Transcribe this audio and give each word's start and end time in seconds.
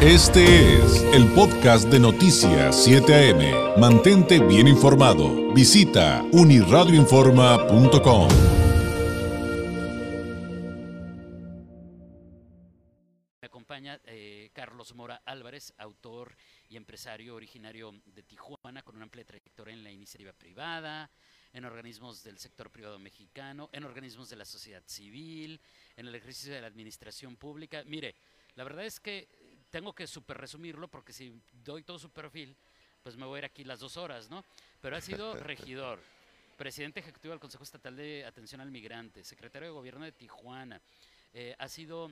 Este 0.00 0.76
es 0.76 1.02
el 1.12 1.26
podcast 1.34 1.88
de 1.88 1.98
Noticias 1.98 2.84
7 2.84 3.32
AM. 3.32 3.80
Mantente 3.80 4.38
bien 4.38 4.68
informado. 4.68 5.52
Visita 5.52 6.22
uniradioinforma.com. 6.30 8.28
Me 13.42 13.46
acompaña 13.46 14.00
eh, 14.04 14.50
Carlos 14.52 14.94
Mora 14.94 15.20
Álvarez, 15.24 15.74
autor 15.78 16.36
y 16.68 16.76
empresario 16.76 17.34
originario 17.34 17.92
de 18.06 18.22
Tijuana, 18.22 18.82
con 18.82 18.94
una 18.94 19.02
amplia 19.02 19.24
trayectoria 19.24 19.74
en 19.74 19.82
la 19.82 19.90
iniciativa 19.90 20.32
privada, 20.32 21.10
en 21.52 21.64
organismos 21.64 22.22
del 22.22 22.38
sector 22.38 22.70
privado 22.70 23.00
mexicano, 23.00 23.68
en 23.72 23.82
organismos 23.82 24.30
de 24.30 24.36
la 24.36 24.44
sociedad 24.44 24.84
civil, 24.86 25.60
en 25.96 26.06
el 26.06 26.14
ejercicio 26.14 26.54
de 26.54 26.60
la 26.60 26.68
administración 26.68 27.34
pública. 27.36 27.82
Mire, 27.84 28.14
la 28.54 28.62
verdad 28.62 28.84
es 28.84 29.00
que 29.00 29.47
tengo 29.70 29.94
que 29.94 30.06
super 30.06 30.36
resumirlo 30.36 30.88
porque 30.88 31.12
si 31.12 31.40
doy 31.64 31.82
todo 31.82 31.98
su 31.98 32.10
perfil, 32.10 32.56
pues 33.02 33.16
me 33.16 33.26
voy 33.26 33.36
a 33.36 33.38
ir 33.38 33.44
aquí 33.44 33.64
las 33.64 33.80
dos 33.80 33.96
horas, 33.96 34.30
¿no? 34.30 34.44
Pero 34.80 34.96
ha 34.96 35.00
sido 35.00 35.34
regidor, 35.34 36.00
presidente 36.56 37.00
ejecutivo 37.00 37.32
del 37.32 37.40
Consejo 37.40 37.64
Estatal 37.64 37.96
de 37.96 38.24
Atención 38.24 38.60
al 38.60 38.70
Migrante, 38.70 39.24
secretario 39.24 39.68
de 39.68 39.74
Gobierno 39.74 40.04
de 40.04 40.12
Tijuana, 40.12 40.80
eh, 41.32 41.54
ha 41.58 41.68
sido 41.68 42.10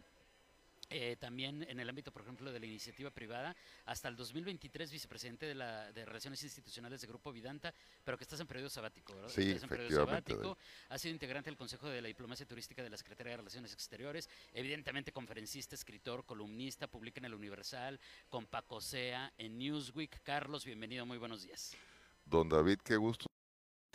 eh, 0.89 1.17
también 1.19 1.67
en 1.69 1.81
el 1.81 1.89
ámbito, 1.89 2.13
por 2.13 2.23
ejemplo, 2.23 2.53
de 2.53 2.61
la 2.61 2.67
iniciativa 2.67 3.11
privada, 3.11 3.57
hasta 3.87 4.09
el 4.09 4.17
2023 4.17 4.91
vicepresidente 4.91 5.47
de, 5.47 5.55
la, 5.55 5.91
de 5.93 6.05
Relaciones 6.05 6.43
Institucionales 6.43 7.01
de 7.01 7.07
Grupo 7.07 7.33
Vidanta, 7.33 7.75
pero 8.05 8.17
que 8.17 8.25
estás 8.25 8.39
en 8.41 8.47
periodo 8.47 8.71
sabático, 8.71 9.15
¿verdad? 9.15 9.29
Sí, 9.29 9.43
estás 9.43 9.65
en 9.65 9.69
periodo 9.69 9.87
efectivamente, 9.87 10.33
sabático, 10.33 10.59
ha 10.89 10.99
sido 10.99 11.13
integrante 11.13 11.51
del 11.51 11.57
Consejo 11.57 11.89
de 11.89 12.01
la 12.01 12.09
Diplomacia 12.09 12.47
Turística 12.47 12.83
de 12.83 12.91
la 12.91 12.97
Secretaría 12.97 13.33
de 13.33 13.37
Relaciones 13.39 13.73
Exteriores, 13.73 14.29
evidentemente 14.53 15.13
conferencista, 15.13 15.75
escritor, 15.75 16.25
columnista, 16.25 16.87
publica 16.87 17.19
en 17.21 17.27
El 17.27 17.35
Universal, 17.35 17.99
con 18.29 18.47
Paco 18.47 18.81
Sea, 18.81 19.33
en 19.39 19.59
Newsweek. 19.59 20.23
Carlos, 20.23 20.65
bienvenido, 20.65 21.05
muy 21.05 21.19
buenos 21.19 21.43
días. 21.43 21.77
Don 22.25 22.49
David, 22.49 22.79
qué 22.85 22.97
gusto 22.97 23.27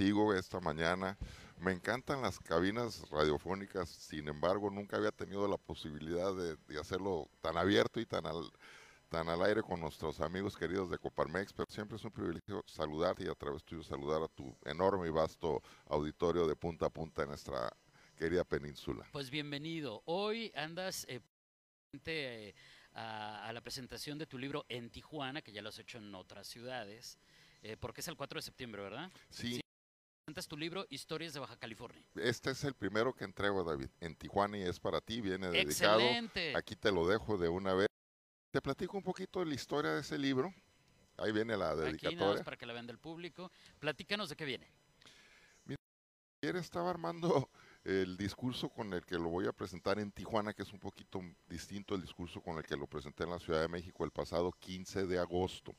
contigo 0.01 0.33
esta 0.33 0.59
mañana. 0.59 1.15
Me 1.59 1.71
encantan 1.71 2.23
las 2.23 2.39
cabinas 2.39 3.07
radiofónicas, 3.11 3.87
sin 3.87 4.27
embargo, 4.27 4.71
nunca 4.71 4.97
había 4.97 5.11
tenido 5.11 5.47
la 5.47 5.57
posibilidad 5.57 6.35
de, 6.35 6.57
de 6.67 6.79
hacerlo 6.79 7.29
tan 7.39 7.55
abierto 7.55 7.99
y 7.99 8.07
tan 8.07 8.25
al, 8.25 8.51
tan 9.09 9.29
al 9.29 9.43
aire 9.43 9.61
con 9.61 9.79
nuestros 9.79 10.19
amigos 10.19 10.57
queridos 10.57 10.89
de 10.89 10.97
Coparmex, 10.97 11.53
pero 11.53 11.69
siempre 11.69 11.97
es 11.97 12.03
un 12.03 12.09
privilegio 12.09 12.63
saludarte 12.65 13.25
y 13.25 13.27
a 13.27 13.35
través 13.35 13.63
tuyo 13.63 13.83
saludar 13.83 14.23
a 14.23 14.27
tu 14.27 14.57
enorme 14.65 15.07
y 15.07 15.11
vasto 15.11 15.61
auditorio 15.85 16.47
de 16.47 16.55
punta 16.55 16.87
a 16.87 16.89
punta 16.89 17.21
en 17.21 17.29
nuestra 17.29 17.71
querida 18.17 18.43
península. 18.43 19.05
Pues 19.11 19.29
bienvenido. 19.29 20.01
Hoy 20.05 20.51
andas 20.55 21.05
eh, 21.09 21.21
eh, 22.05 22.55
a, 22.93 23.47
a 23.47 23.53
la 23.53 23.61
presentación 23.61 24.17
de 24.17 24.25
tu 24.25 24.39
libro 24.39 24.65
en 24.67 24.89
Tijuana, 24.89 25.43
que 25.43 25.51
ya 25.51 25.61
lo 25.61 25.69
has 25.69 25.77
hecho 25.77 25.99
en 25.99 26.15
otras 26.15 26.47
ciudades, 26.47 27.19
eh, 27.61 27.77
porque 27.79 28.01
es 28.01 28.07
el 28.07 28.15
4 28.15 28.39
de 28.39 28.41
septiembre, 28.41 28.81
¿verdad? 28.81 29.11
Sí. 29.29 29.60
Presentas 30.31 30.47
tu 30.47 30.55
libro 30.55 30.85
Historias 30.89 31.33
de 31.33 31.41
Baja 31.41 31.57
California. 31.57 32.01
este 32.15 32.51
es 32.51 32.63
el 32.63 32.73
primero 32.73 33.13
que 33.13 33.25
entrego, 33.25 33.65
David, 33.65 33.89
en 33.99 34.15
Tijuana 34.15 34.57
y 34.57 34.61
es 34.61 34.79
para 34.79 35.01
ti, 35.01 35.19
viene 35.19 35.49
dedicado. 35.49 35.99
Excelente. 35.99 36.55
Aquí 36.55 36.77
te 36.77 36.89
lo 36.89 37.05
dejo 37.05 37.37
de 37.37 37.49
una 37.49 37.73
vez. 37.73 37.89
Te 38.49 38.61
platico 38.61 38.95
un 38.95 39.03
poquito 39.03 39.41
de 39.41 39.47
la 39.47 39.55
historia 39.55 39.91
de 39.91 39.99
ese 39.99 40.17
libro. 40.17 40.53
Ahí 41.17 41.33
viene 41.33 41.57
la 41.57 41.71
Aquí 41.71 41.75
nada 41.75 41.91
más 41.91 42.01
dedicatoria. 42.01 42.43
para 42.45 42.55
que 42.55 42.65
la 42.65 42.71
vean 42.71 42.87
del 42.87 42.97
público. 42.97 43.51
Platícanos 43.77 44.29
de 44.29 44.37
qué 44.37 44.45
viene. 44.45 44.71
Ayer 46.41 46.55
estaba 46.55 46.89
armando 46.89 47.49
el 47.83 48.15
discurso 48.15 48.69
con 48.69 48.93
el 48.93 49.05
que 49.05 49.15
lo 49.15 49.27
voy 49.27 49.47
a 49.47 49.51
presentar 49.51 49.99
en 49.99 50.13
Tijuana, 50.13 50.53
que 50.53 50.63
es 50.63 50.71
un 50.71 50.79
poquito 50.79 51.19
distinto 51.49 51.93
el 51.93 52.01
discurso 52.01 52.39
con 52.39 52.57
el 52.57 52.63
que 52.63 52.77
lo 52.77 52.87
presenté 52.87 53.25
en 53.25 53.31
la 53.31 53.39
Ciudad 53.39 53.59
de 53.59 53.67
México 53.67 54.05
el 54.05 54.11
pasado 54.11 54.53
15 54.53 55.07
de 55.07 55.19
agosto. 55.19 55.75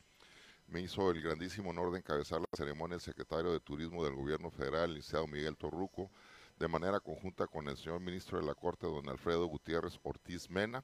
Me 0.72 0.80
hizo 0.80 1.10
el 1.10 1.20
grandísimo 1.20 1.68
honor 1.68 1.92
de 1.92 1.98
encabezar 1.98 2.40
la 2.40 2.46
ceremonia 2.56 2.94
el 2.94 3.02
secretario 3.02 3.52
de 3.52 3.60
Turismo 3.60 4.02
del 4.04 4.14
Gobierno 4.14 4.50
Federal, 4.50 4.84
el 4.84 4.94
licenciado 4.94 5.26
Miguel 5.26 5.54
Torruco, 5.54 6.10
de 6.58 6.66
manera 6.66 6.98
conjunta 6.98 7.46
con 7.46 7.68
el 7.68 7.76
señor 7.76 8.00
ministro 8.00 8.40
de 8.40 8.46
la 8.46 8.54
Corte, 8.54 8.86
don 8.86 9.06
Alfredo 9.06 9.44
Gutiérrez 9.44 10.00
Ortiz 10.02 10.48
Mena, 10.48 10.82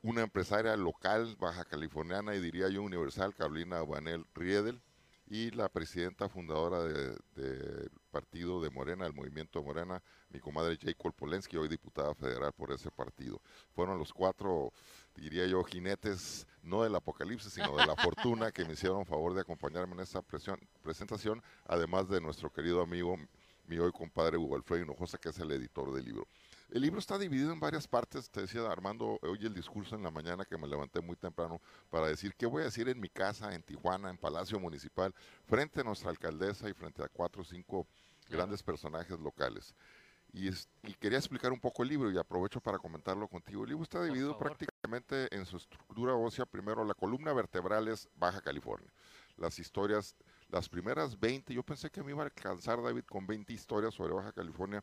una 0.00 0.22
empresaria 0.22 0.74
local 0.74 1.36
baja 1.38 1.66
californiana 1.66 2.34
y 2.34 2.40
diría 2.40 2.70
yo 2.70 2.82
universal, 2.82 3.34
Carolina 3.34 3.82
Banel 3.82 4.24
Riedel, 4.34 4.80
y 5.28 5.50
la 5.50 5.68
presidenta 5.68 6.28
fundadora 6.28 6.82
del 6.84 7.18
de 7.34 7.90
partido 8.10 8.60
de 8.62 8.70
Morena, 8.70 9.06
el 9.06 9.12
movimiento 9.12 9.58
de 9.58 9.64
Morena, 9.64 10.02
mi 10.30 10.40
comadre 10.40 10.78
Jacob 10.80 11.12
Polensky, 11.14 11.56
hoy 11.56 11.68
diputada 11.68 12.14
federal 12.14 12.52
por 12.52 12.72
ese 12.72 12.90
partido. 12.90 13.40
Fueron 13.74 13.98
los 13.98 14.12
cuatro, 14.12 14.72
diría 15.14 15.46
yo, 15.46 15.62
jinetes, 15.64 16.46
no 16.62 16.82
del 16.82 16.94
apocalipsis, 16.94 17.52
sino 17.52 17.76
de 17.76 17.86
la 17.86 17.96
fortuna, 17.96 18.52
que 18.52 18.64
me 18.64 18.74
hicieron 18.74 19.04
favor 19.04 19.34
de 19.34 19.40
acompañarme 19.40 19.94
en 19.94 20.00
esta 20.00 20.22
presión- 20.22 20.66
presentación, 20.82 21.42
además 21.66 22.08
de 22.08 22.20
nuestro 22.20 22.50
querido 22.52 22.80
amigo, 22.80 23.16
mi 23.66 23.78
hoy 23.78 23.90
compadre 23.92 24.38
Hugo 24.38 24.56
Alfredo 24.56 24.84
Hinojosa, 24.84 25.18
que 25.18 25.30
es 25.30 25.38
el 25.40 25.50
editor 25.50 25.92
del 25.92 26.04
libro. 26.04 26.28
El 26.68 26.82
libro 26.82 26.98
está 26.98 27.16
dividido 27.16 27.52
en 27.52 27.60
varias 27.60 27.86
partes, 27.86 28.28
te 28.28 28.40
decía 28.40 28.68
Armando, 28.70 29.18
hoy 29.22 29.38
el 29.46 29.54
discurso 29.54 29.94
en 29.94 30.02
la 30.02 30.10
mañana 30.10 30.44
que 30.44 30.58
me 30.58 30.66
levanté 30.66 31.00
muy 31.00 31.16
temprano 31.16 31.60
para 31.90 32.08
decir 32.08 32.34
qué 32.36 32.44
voy 32.46 32.62
a 32.62 32.66
decir 32.66 32.88
en 32.88 33.00
mi 33.00 33.08
casa, 33.08 33.54
en 33.54 33.62
Tijuana, 33.62 34.10
en 34.10 34.18
Palacio 34.18 34.58
Municipal, 34.58 35.14
frente 35.46 35.80
a 35.80 35.84
nuestra 35.84 36.10
alcaldesa 36.10 36.68
y 36.68 36.74
frente 36.74 37.02
a 37.04 37.08
cuatro 37.08 37.42
o 37.42 37.44
cinco 37.44 37.86
grandes 38.28 38.62
personajes 38.64 39.18
locales. 39.20 39.74
Y, 40.32 40.48
es- 40.48 40.68
y 40.82 40.94
quería 40.94 41.18
explicar 41.18 41.52
un 41.52 41.60
poco 41.60 41.82
el 41.84 41.88
libro 41.88 42.10
y 42.10 42.18
aprovecho 42.18 42.60
para 42.60 42.78
comentarlo 42.78 43.28
contigo. 43.28 43.62
El 43.62 43.70
libro 43.70 43.84
está 43.84 44.02
dividido 44.02 44.36
prácticamente 44.36 45.34
en 45.34 45.46
su 45.46 45.56
estructura 45.56 46.14
ósea. 46.14 46.44
Primero, 46.46 46.84
la 46.84 46.94
columna 46.94 47.32
vertebral 47.32 47.86
es 47.88 48.08
Baja 48.16 48.40
California. 48.42 48.92
Las 49.36 49.58
historias, 49.60 50.16
las 50.48 50.68
primeras 50.68 51.18
20, 51.18 51.54
yo 51.54 51.62
pensé 51.62 51.90
que 51.90 52.02
me 52.02 52.10
iba 52.10 52.22
a 52.22 52.26
alcanzar 52.26 52.82
David 52.82 53.04
con 53.04 53.26
20 53.26 53.52
historias 53.52 53.94
sobre 53.94 54.14
Baja 54.14 54.32
California 54.32 54.82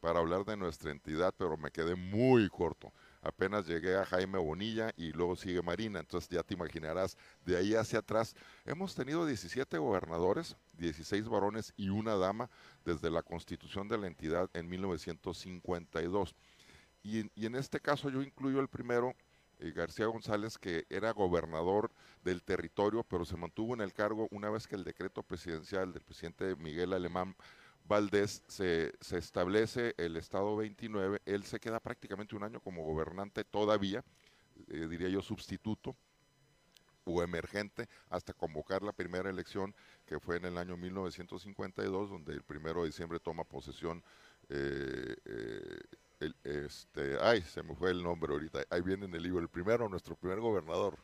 para 0.00 0.20
hablar 0.20 0.44
de 0.44 0.56
nuestra 0.56 0.90
entidad, 0.90 1.34
pero 1.36 1.56
me 1.56 1.70
quedé 1.70 1.94
muy 1.96 2.48
corto. 2.48 2.92
Apenas 3.20 3.66
llegué 3.66 3.96
a 3.96 4.04
Jaime 4.06 4.38
Bonilla 4.38 4.92
y 4.96 5.12
luego 5.12 5.34
sigue 5.36 5.60
Marina, 5.62 6.00
entonces 6.00 6.30
ya 6.30 6.42
te 6.42 6.54
imaginarás, 6.54 7.16
de 7.44 7.56
ahí 7.56 7.74
hacia 7.74 7.98
atrás. 7.98 8.34
Hemos 8.64 8.94
tenido 8.94 9.26
17 9.26 9.76
gobernadores, 9.78 10.56
16 10.74 11.28
varones 11.28 11.72
y 11.76 11.88
una 11.88 12.14
dama 12.16 12.48
desde 12.84 13.10
la 13.10 13.22
constitución 13.22 13.88
de 13.88 13.98
la 13.98 14.06
entidad 14.06 14.48
en 14.54 14.68
1952. 14.68 16.34
Y, 17.02 17.20
en- 17.46 17.54
este 17.54 17.80
caso 17.80 18.10
yo 18.10 18.22
incluyo 18.22 18.60
el 18.60 18.68
primero, 18.68 19.14
eh, 19.58 19.72
García 19.72 20.06
González, 20.06 20.58
que 20.58 20.86
era 20.88 21.12
gobernador 21.12 21.90
del 22.22 22.42
territorio, 22.42 23.02
pero 23.04 23.24
se 23.24 23.36
mantuvo 23.36 23.74
en 23.74 23.80
el 23.80 23.92
cargo 23.92 24.28
una 24.30 24.50
vez 24.50 24.66
que 24.66 24.76
el 24.76 24.84
decreto 24.84 25.22
presidencial 25.22 25.92
del 25.92 26.02
presidente 26.02 26.54
Miguel 26.56 26.92
Alemán 26.92 27.34
Valdés 27.88 28.42
se, 28.46 28.92
se 29.00 29.16
establece 29.16 29.94
el 29.96 30.16
estado 30.16 30.54
29, 30.56 31.22
él 31.24 31.44
se 31.44 31.58
queda 31.58 31.80
prácticamente 31.80 32.36
un 32.36 32.44
año 32.44 32.60
como 32.60 32.84
gobernante 32.84 33.44
todavía, 33.44 34.04
eh, 34.68 34.86
diría 34.88 35.08
yo 35.08 35.22
sustituto 35.22 35.96
o 37.04 37.22
emergente 37.22 37.88
hasta 38.10 38.34
convocar 38.34 38.82
la 38.82 38.92
primera 38.92 39.30
elección 39.30 39.74
que 40.04 40.20
fue 40.20 40.36
en 40.36 40.44
el 40.44 40.58
año 40.58 40.76
1952, 40.76 42.10
donde 42.10 42.34
el 42.34 42.42
primero 42.42 42.82
de 42.82 42.88
diciembre 42.88 43.18
toma 43.18 43.44
posesión 43.44 44.02
eh, 44.50 45.16
eh, 45.24 45.80
el, 46.20 46.34
este, 46.44 47.16
ay, 47.22 47.40
se 47.40 47.62
me 47.62 47.74
fue 47.74 47.90
el 47.90 48.02
nombre 48.02 48.32
ahorita, 48.32 48.64
ahí 48.68 48.82
viene 48.82 49.06
en 49.06 49.14
el 49.14 49.22
libro, 49.22 49.40
el 49.40 49.48
primero, 49.48 49.88
nuestro 49.88 50.14
primer 50.14 50.40
gobernador. 50.40 50.98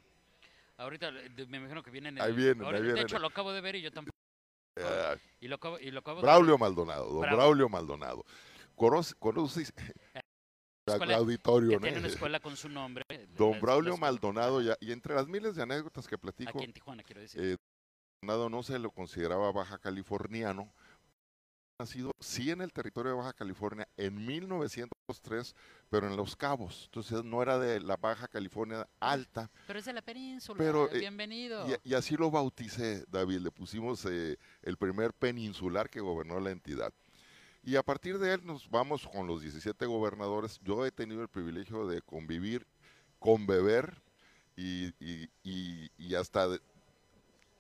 Ahorita 0.77 1.11
me 1.49 1.57
imagino 1.59 1.83
que 1.83 1.91
vienen. 1.91 2.21
Ahí 2.21 2.31
el- 2.31 2.37
vienen, 2.37 2.65
ahí 2.67 2.73
vienen. 2.83 2.95
De 2.97 3.01
hecho, 3.03 3.19
lo 3.19 3.29
acabo 3.29 3.53
de 3.53 3.61
ver 3.63 3.77
y 3.77 3.81
yo 3.83 3.91
tampoco. 3.91 4.24
Eh, 4.77 5.17
Y 5.41 5.49
lo 5.49 5.59
y 5.81 5.91
lo 5.91 6.03
Braulio 6.03 6.59
Maldonado, 6.59 7.07
don 7.11 7.21
Bravo. 7.23 7.37
Braulio 7.37 7.69
Maldonado. 7.69 8.25
Conoce, 8.75 9.15
conoce 9.19 9.61
el 10.15 10.23
Escuela- 10.87 11.17
auditorio, 11.17 11.71
que 11.71 11.77
¿no? 11.77 11.83
tiene 11.83 11.99
una 11.99 12.09
escuela 12.09 12.41
con 12.41 12.57
su 12.57 12.69
nombre. 12.69 13.05
Don 13.37 13.53
la 13.53 13.59
Braulio 13.61 13.97
Maldonado, 13.97 14.61
ya, 14.61 14.77
y 14.81 14.93
entre 14.93 15.15
las 15.15 15.27
miles 15.29 15.55
de 15.57 15.63
anécdotas 15.63 16.07
que 16.07 16.19
platico, 16.19 16.51
Aquí 16.59 16.65
en 16.65 16.73
Tijuana, 16.73 17.03
quiero 17.03 17.21
decir. 17.21 17.41
eh, 17.43 17.57
Maldonado 18.23 18.51
no 18.51 18.63
se 18.63 18.79
lo 18.79 18.91
consideraba 18.91 19.53
baja 19.53 19.79
californiano, 19.79 20.73
nacido 21.79 22.13
sí 22.21 22.51
en 22.53 22.61
el 22.61 22.73
territorio 22.73 23.11
de 23.13 23.19
Baja 23.19 23.33
California 23.33 23.89
en 23.97 24.25
1903, 24.25 25.57
pero 25.91 26.07
en 26.07 26.17
Los 26.17 26.37
Cabos, 26.37 26.85
entonces 26.85 27.25
no 27.25 27.43
era 27.43 27.59
de 27.59 27.81
la 27.81 27.97
Baja 27.97 28.29
California 28.29 28.87
alta, 29.01 29.51
pero 29.67 29.81
es 29.81 29.85
de 29.85 29.93
la 29.93 30.03
península. 30.03 30.57
pero, 30.57 30.89
eh, 30.93 31.01
bienvenido. 31.01 31.67
y, 31.85 31.91
y 31.91 31.95
así 31.95 32.17
lo 32.17 32.31
bauticé, 32.31 33.05
David, 33.11 33.39
le 33.41 33.51
pusimos 33.51 34.05
eh, 34.07 34.39
el 34.63 34.77
primer 34.77 35.13
peninsular 35.15 35.91
que 35.91 36.01
gobernó 36.01 36.39
la 36.39 36.53
entidad. 36.53 36.93
Y 37.65 37.75
a 37.77 37.83
partir 37.83 38.19
de 38.19 38.35
él 38.35 38.45
nos 38.47 38.71
vamos 38.71 39.09
con 39.09 39.27
los 39.27 39.41
17 39.41 39.85
gobernadores. 39.87 40.61
Yo 40.63 40.85
he 40.87 40.93
tenido 40.93 41.23
el 41.23 41.29
privilegio 41.29 41.87
de 41.89 42.03
convivir, 42.03 42.67
conbeber 43.19 44.01
y, 44.55 44.89
y- 45.05 45.29
y- 45.43 45.91
y 45.99 46.15
hasta 46.15 46.47
de- 46.47 46.61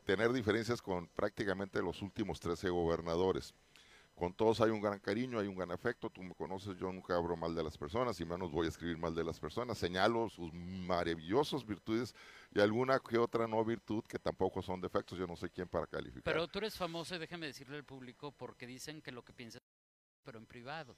tener 0.04 0.32
diferencias 0.34 0.82
con 0.82 1.08
prácticamente 1.08 1.82
los 1.82 2.00
últimos 2.02 2.38
13 2.38 2.68
gobernadores. 2.68 3.54
Con 4.14 4.32
todos 4.32 4.60
hay 4.60 4.70
un 4.70 4.80
gran 4.80 5.00
cariño, 5.00 5.40
hay 5.40 5.48
un 5.48 5.56
gran 5.56 5.72
afecto, 5.72 6.08
tú 6.08 6.22
me 6.22 6.34
conoces, 6.34 6.76
yo 6.78 6.92
nunca 6.92 7.16
hablo 7.16 7.36
mal 7.36 7.54
de 7.54 7.64
las 7.64 7.76
personas 7.76 8.20
y 8.20 8.24
menos 8.24 8.52
voy 8.52 8.66
a 8.66 8.68
escribir 8.68 8.96
mal 8.96 9.14
de 9.14 9.24
las 9.24 9.40
personas, 9.40 9.76
señalo 9.76 10.28
sus 10.28 10.52
maravillosas 10.52 11.66
virtudes 11.66 12.14
y 12.52 12.60
alguna 12.60 13.00
que 13.00 13.18
otra 13.18 13.48
no 13.48 13.64
virtud 13.64 14.04
que 14.08 14.18
tampoco 14.18 14.62
son 14.62 14.80
defectos, 14.80 15.18
yo 15.18 15.26
no 15.26 15.36
sé 15.36 15.50
quién 15.50 15.68
para 15.68 15.86
calificar. 15.86 16.22
Pero 16.22 16.46
tú 16.46 16.58
eres 16.58 16.76
famoso 16.76 17.16
y 17.16 17.18
déjame 17.18 17.46
decirle 17.46 17.76
al 17.76 17.84
público 17.84 18.30
porque 18.30 18.66
dicen 18.66 19.02
que 19.02 19.10
lo 19.10 19.24
que 19.24 19.32
piensas, 19.32 19.62
pero 20.22 20.38
en 20.38 20.46
privado. 20.46 20.96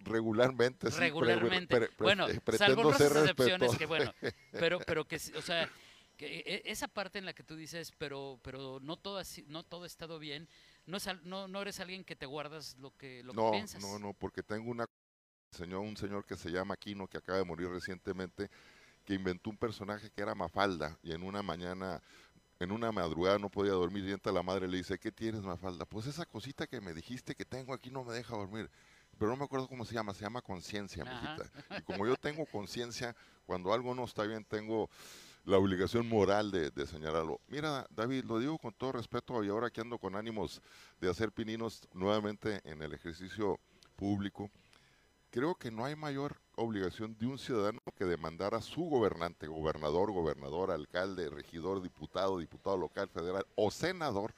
Regularmente, 0.00 0.90
sí. 0.90 0.98
Regularmente. 0.98 1.90
bueno, 1.98 2.26
eh, 2.28 2.40
salvo 2.56 2.92
ser 2.94 3.12
excepciones 3.12 3.76
que 3.76 3.86
bueno, 3.86 4.12
pero, 4.52 4.80
pero 4.80 5.06
que, 5.06 5.16
o 5.36 5.42
sea, 5.42 5.70
que 6.16 6.38
e, 6.40 6.62
esa 6.64 6.88
parte 6.88 7.18
en 7.18 7.26
la 7.26 7.34
que 7.34 7.44
tú 7.44 7.54
dices, 7.54 7.92
pero, 7.98 8.40
pero 8.42 8.80
no 8.80 8.96
todo, 8.96 9.22
no 9.46 9.62
todo 9.62 9.84
ha 9.84 9.86
estado 9.86 10.18
bien, 10.18 10.48
no, 10.90 10.96
es, 10.96 11.08
no, 11.22 11.48
no 11.48 11.62
eres 11.62 11.80
alguien 11.80 12.04
que 12.04 12.16
te 12.16 12.26
guardas 12.26 12.76
lo 12.78 12.94
que, 12.96 13.22
lo 13.22 13.32
no, 13.32 13.50
piensas. 13.50 13.82
No, 13.82 13.98
no, 13.98 14.12
porque 14.12 14.42
tengo 14.42 14.70
una 14.70 14.86
señor, 15.50 15.80
un 15.80 15.96
señor 15.96 16.24
que 16.24 16.36
se 16.36 16.50
llama 16.50 16.74
Aquino, 16.74 17.08
que 17.08 17.18
acaba 17.18 17.38
de 17.38 17.44
morir 17.44 17.68
recientemente, 17.68 18.50
que 19.04 19.14
inventó 19.14 19.50
un 19.50 19.56
personaje 19.56 20.10
que 20.10 20.22
era 20.22 20.34
Mafalda, 20.34 20.98
y 21.02 21.12
en 21.12 21.22
una 21.22 21.42
mañana, 21.42 22.02
en 22.58 22.70
una 22.72 22.92
madrugada 22.92 23.38
no 23.38 23.50
podía 23.50 23.72
dormir, 23.72 24.04
y 24.04 24.12
entra 24.12 24.32
la 24.32 24.42
madre 24.42 24.68
le 24.68 24.76
dice, 24.76 24.98
¿qué 24.98 25.10
tienes 25.10 25.42
Mafalda? 25.42 25.86
Pues 25.86 26.06
esa 26.06 26.26
cosita 26.26 26.66
que 26.66 26.80
me 26.80 26.94
dijiste 26.94 27.34
que 27.34 27.44
tengo 27.44 27.72
aquí 27.72 27.90
no 27.90 28.04
me 28.04 28.14
deja 28.14 28.36
dormir 28.36 28.70
pero 29.20 29.32
no 29.32 29.36
me 29.36 29.44
acuerdo 29.44 29.68
cómo 29.68 29.84
se 29.84 29.94
llama, 29.94 30.14
se 30.14 30.22
llama 30.22 30.40
conciencia, 30.40 31.04
mijita. 31.04 31.50
Y 31.78 31.82
como 31.82 32.06
yo 32.06 32.16
tengo 32.16 32.46
conciencia, 32.46 33.14
cuando 33.44 33.74
algo 33.74 33.94
no 33.94 34.04
está 34.04 34.22
bien, 34.22 34.46
tengo 34.46 34.88
la 35.44 35.58
obligación 35.58 36.08
moral 36.08 36.50
de, 36.50 36.86
señalarlo. 36.86 37.40
Mira, 37.48 37.86
David, 37.90 38.24
lo 38.24 38.38
digo 38.38 38.58
con 38.58 38.72
todo 38.72 38.92
respeto 38.92 39.42
y 39.42 39.48
ahora 39.48 39.70
que 39.70 39.80
ando 39.80 39.98
con 39.98 40.14
ánimos 40.14 40.60
de 41.00 41.10
hacer 41.10 41.32
pininos 41.32 41.88
nuevamente 41.92 42.60
en 42.64 42.82
el 42.82 42.92
ejercicio 42.92 43.58
público, 43.96 44.50
creo 45.30 45.54
que 45.54 45.70
no 45.70 45.84
hay 45.84 45.96
mayor 45.96 46.40
obligación 46.56 47.16
de 47.18 47.26
un 47.26 47.38
ciudadano 47.38 47.80
que 47.96 48.04
demandar 48.04 48.54
a 48.54 48.60
su 48.60 48.82
gobernante, 48.82 49.46
gobernador, 49.46 50.12
gobernador, 50.12 50.70
alcalde, 50.70 51.30
regidor, 51.30 51.82
diputado, 51.82 52.38
diputado 52.38 52.76
local, 52.76 53.08
federal 53.08 53.46
o 53.54 53.70
senador, 53.70 54.34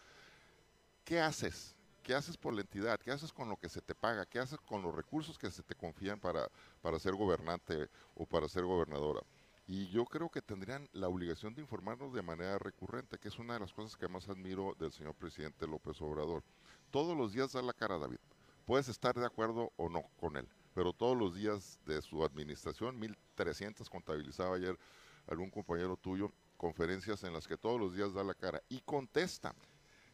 ¿qué 1.04 1.20
haces? 1.20 1.74
¿Qué 2.02 2.14
haces 2.14 2.36
por 2.36 2.52
la 2.52 2.62
entidad? 2.62 2.98
¿Qué 2.98 3.12
haces 3.12 3.32
con 3.32 3.48
lo 3.48 3.56
que 3.56 3.68
se 3.68 3.80
te 3.80 3.94
paga? 3.94 4.26
¿Qué 4.26 4.40
haces 4.40 4.58
con 4.60 4.82
los 4.82 4.94
recursos 4.94 5.38
que 5.38 5.50
se 5.50 5.62
te 5.62 5.74
confían 5.74 6.18
para, 6.18 6.48
para 6.80 6.98
ser 6.98 7.14
gobernante 7.14 7.88
o 8.16 8.26
para 8.26 8.48
ser 8.48 8.64
gobernadora? 8.64 9.20
Y 9.66 9.88
yo 9.88 10.04
creo 10.04 10.28
que 10.28 10.42
tendrían 10.42 10.88
la 10.92 11.08
obligación 11.08 11.54
de 11.54 11.62
informarnos 11.62 12.12
de 12.12 12.22
manera 12.22 12.58
recurrente, 12.58 13.18
que 13.18 13.28
es 13.28 13.38
una 13.38 13.54
de 13.54 13.60
las 13.60 13.72
cosas 13.72 13.96
que 13.96 14.08
más 14.08 14.28
admiro 14.28 14.74
del 14.78 14.92
señor 14.92 15.14
presidente 15.14 15.66
López 15.66 16.00
Obrador. 16.02 16.42
Todos 16.90 17.16
los 17.16 17.32
días 17.32 17.52
da 17.52 17.62
la 17.62 17.72
cara, 17.72 17.98
David. 17.98 18.18
Puedes 18.64 18.88
estar 18.88 19.14
de 19.14 19.26
acuerdo 19.26 19.72
o 19.76 19.88
no 19.88 20.02
con 20.18 20.36
él, 20.36 20.48
pero 20.74 20.92
todos 20.92 21.16
los 21.16 21.34
días 21.34 21.78
de 21.86 22.02
su 22.02 22.24
administración, 22.24 22.98
1300 22.98 23.88
contabilizaba 23.88 24.56
ayer 24.56 24.78
algún 25.26 25.50
compañero 25.50 25.96
tuyo, 25.96 26.32
conferencias 26.56 27.24
en 27.24 27.32
las 27.32 27.46
que 27.46 27.56
todos 27.56 27.80
los 27.80 27.94
días 27.94 28.14
da 28.14 28.24
la 28.24 28.34
cara 28.34 28.62
y 28.68 28.80
contesta. 28.80 29.54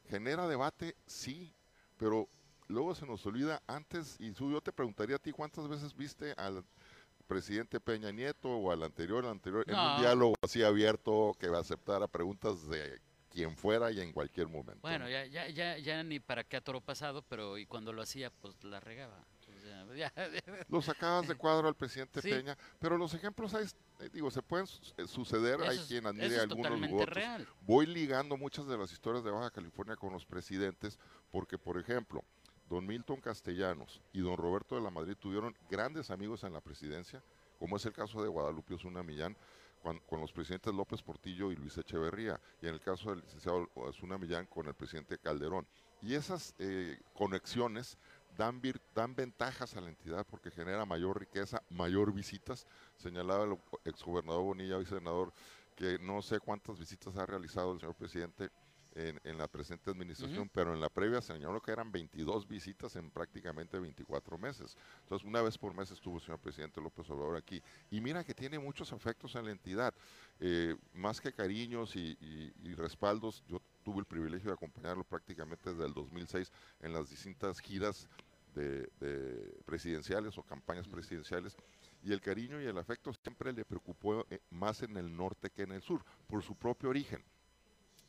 Genera 0.09 0.47
debate, 0.47 0.97
sí, 1.07 1.55
pero 1.99 2.29
luego 2.69 2.95
se 2.95 3.07
nos 3.07 3.25
olvida 3.27 3.63
antes, 3.67 4.17
y 4.19 4.33
yo 4.33 4.61
te 4.61 4.73
preguntaría 4.73 5.17
a 5.17 5.19
ti 5.19 5.33
cuántas 5.33 5.69
veces 5.69 5.95
viste 5.95 6.33
al 6.37 6.65
presidente 7.29 7.79
Peña 7.79 8.11
Nieto 8.11 8.49
o 8.49 8.73
al 8.73 8.83
anterior, 8.83 9.25
al 9.25 9.33
anterior, 9.33 9.65
en 9.69 9.79
un 9.79 10.01
diálogo 10.01 10.35
así 10.43 10.63
abierto 10.63 11.37
que 11.39 11.47
aceptara 11.47 12.09
preguntas 12.09 12.69
de 12.69 13.01
quien 13.31 13.57
fuera 13.57 13.93
y 13.93 14.01
en 14.01 14.13
cualquier 14.13 14.49
momento. 14.49 14.81
Bueno, 14.81 15.09
ya, 15.09 15.27
ya, 15.27 15.49
ya, 15.49 15.79
ya 15.79 16.03
ni 16.03 16.19
para 16.19 16.43
qué 16.43 16.57
a 16.57 16.61
toro 16.61 16.81
pasado, 16.81 17.23
pero 17.29 17.59
y 17.59 17.67
cuando 17.67 17.93
lo 17.93 18.03
hacía, 18.03 18.31
pues 18.31 18.65
la 18.65 18.81
regaba. 18.81 19.25
Lo 20.69 20.83
sacabas 20.83 21.29
de 21.29 21.35
cuadro 21.35 21.69
al 21.69 21.75
presidente 21.75 22.21
Peña, 22.23 22.57
pero 22.79 22.97
los 22.97 23.15
ejemplos 23.15 23.55
hay, 23.55 23.67
eh, 24.01 24.11
digo, 24.13 24.31
se 24.31 24.43
pueden 24.43 24.67
eh, 24.97 25.07
suceder, 25.07 25.61
hay 25.63 25.79
quien 25.87 26.07
admire 26.07 26.41
algunos 26.41 26.91
u 26.91 27.07
Voy 27.63 27.87
ligando 27.87 28.37
muchas 28.37 28.67
de 28.67 28.77
las 28.77 28.93
historias 28.93 29.25
de 29.25 29.31
Baja 29.31 29.51
California 29.51 29.97
con 29.97 30.13
los 30.13 30.25
presidentes, 30.25 30.99
porque 31.31 31.59
por 31.59 31.79
ejemplo, 31.79 32.25
don 32.69 32.87
Milton 32.87 33.21
Castellanos 33.21 34.01
y 34.13 34.21
don 34.21 34.37
Roberto 34.37 34.75
de 34.75 34.83
la 34.83 34.91
Madrid 34.91 35.17
tuvieron 35.19 35.57
grandes 35.71 36.11
amigos 36.11 36.45
en 36.45 36.53
la 36.53 36.61
presidencia, 36.61 37.23
como 37.59 37.77
es 37.77 37.87
el 37.87 37.93
caso 37.93 38.23
de 38.23 38.29
Guadalupe 38.29 38.75
Osuna 38.75 39.03
Millán, 39.03 39.37
con, 39.83 40.21
los 40.21 40.33
presidentes 40.33 40.75
López 40.75 41.03
Portillo 41.03 41.51
y 41.53 41.57
Luis 41.57 41.79
Echeverría, 41.79 42.41
y 42.61 42.67
en 42.67 42.75
el 42.75 42.81
caso 42.81 43.11
del 43.11 43.21
licenciado 43.21 43.69
Osuna 43.75 44.19
Millán 44.19 44.47
con 44.47 44.67
el 44.67 44.75
presidente 44.75 45.19
Calderón. 45.19 45.67
Y 46.03 46.15
esas 46.15 46.55
eh, 46.59 47.01
conexiones 47.15 47.97
dan, 48.37 48.61
dan 48.95 49.15
ventajas 49.15 49.77
a 49.77 49.81
la 49.81 49.89
entidad 49.89 50.27
porque 50.29 50.51
genera 50.51 50.85
mayor 50.85 51.19
riqueza, 51.19 51.63
mayor 51.71 52.13
visitas. 52.13 52.67
Señalaba 52.97 53.45
el 53.45 53.59
exgobernador 53.85 54.43
Bonilla, 54.43 54.81
y 54.81 54.87
senador, 54.87 55.33
que 55.75 55.99
no 56.01 56.23
sé 56.23 56.41
cuántas 56.41 56.79
visitas 56.79 57.17
ha 57.17 57.27
realizado 57.27 57.73
el 57.73 57.81
señor 57.81 57.95
presidente 57.95 58.51
en, 58.99 59.39
la 59.39 59.47
presente 59.47 59.91
administración, 59.91 60.51
pero 60.53 60.75
en 60.75 60.81
la 60.81 60.89
previa 60.89 61.21
señaló 61.21 61.61
que 61.61 61.71
eran 61.71 61.93
22 61.93 62.49
visitas 62.49 62.97
en 62.97 63.11
prácticamente 63.11 63.79
24 63.79 64.37
meses. 64.39 64.77
Entonces, 65.03 65.27
una 65.27 65.41
vez 65.41 65.57
por 65.57 65.73
mes 65.73 65.91
estuvo 65.91 66.17
el 66.17 66.23
señor 66.23 66.41
presidente 66.41 66.81
López 66.81 67.09
Obrador 67.11 67.37
aquí. 67.37 67.63
Y 67.91 68.01
mira 68.01 68.25
que 68.25 68.35
tiene 68.35 68.59
muchos 68.59 68.93
efectos 68.93 69.37
en 69.37 69.45
la 69.45 69.53
entidad, 69.53 69.95
eh, 70.41 70.75
más 70.95 71.21
que 71.21 71.33
cariños 71.33 71.95
y, 71.95 72.19
respaldos. 72.77 73.43
Yo 73.49 73.61
tuve 73.83 74.01
el 74.01 74.05
privilegio 74.05 74.49
de 74.49 74.55
acompañarlo 74.55 75.03
prácticamente 75.03 75.71
desde 75.71 75.87
el 75.87 75.95
2006 75.95 76.53
en 76.81 76.93
las 76.93 77.09
distintas 77.11 77.61
giras 77.61 78.09
de, 78.55 78.89
presidenciales 79.65 80.37
o 80.39 80.43
campañas 80.43 80.89
presidenciales 80.89 81.57
y 82.03 82.13
el 82.13 82.21
cariño 82.21 82.61
y 82.61 82.67
el 82.67 82.79
afecto 82.79 83.13
siempre 83.13 83.53
le 83.53 83.65
preocupó 83.65 84.27
eh, 84.31 84.41
más 84.51 84.83
en 84.83 84.97
el 84.97 85.15
norte 85.17 85.51
que 85.51 85.63
en 85.63 85.73
el 85.73 85.83
sur, 85.83 86.05
por 86.27 86.43
su 86.43 86.55
propio 86.55 86.91
origen 86.91 87.25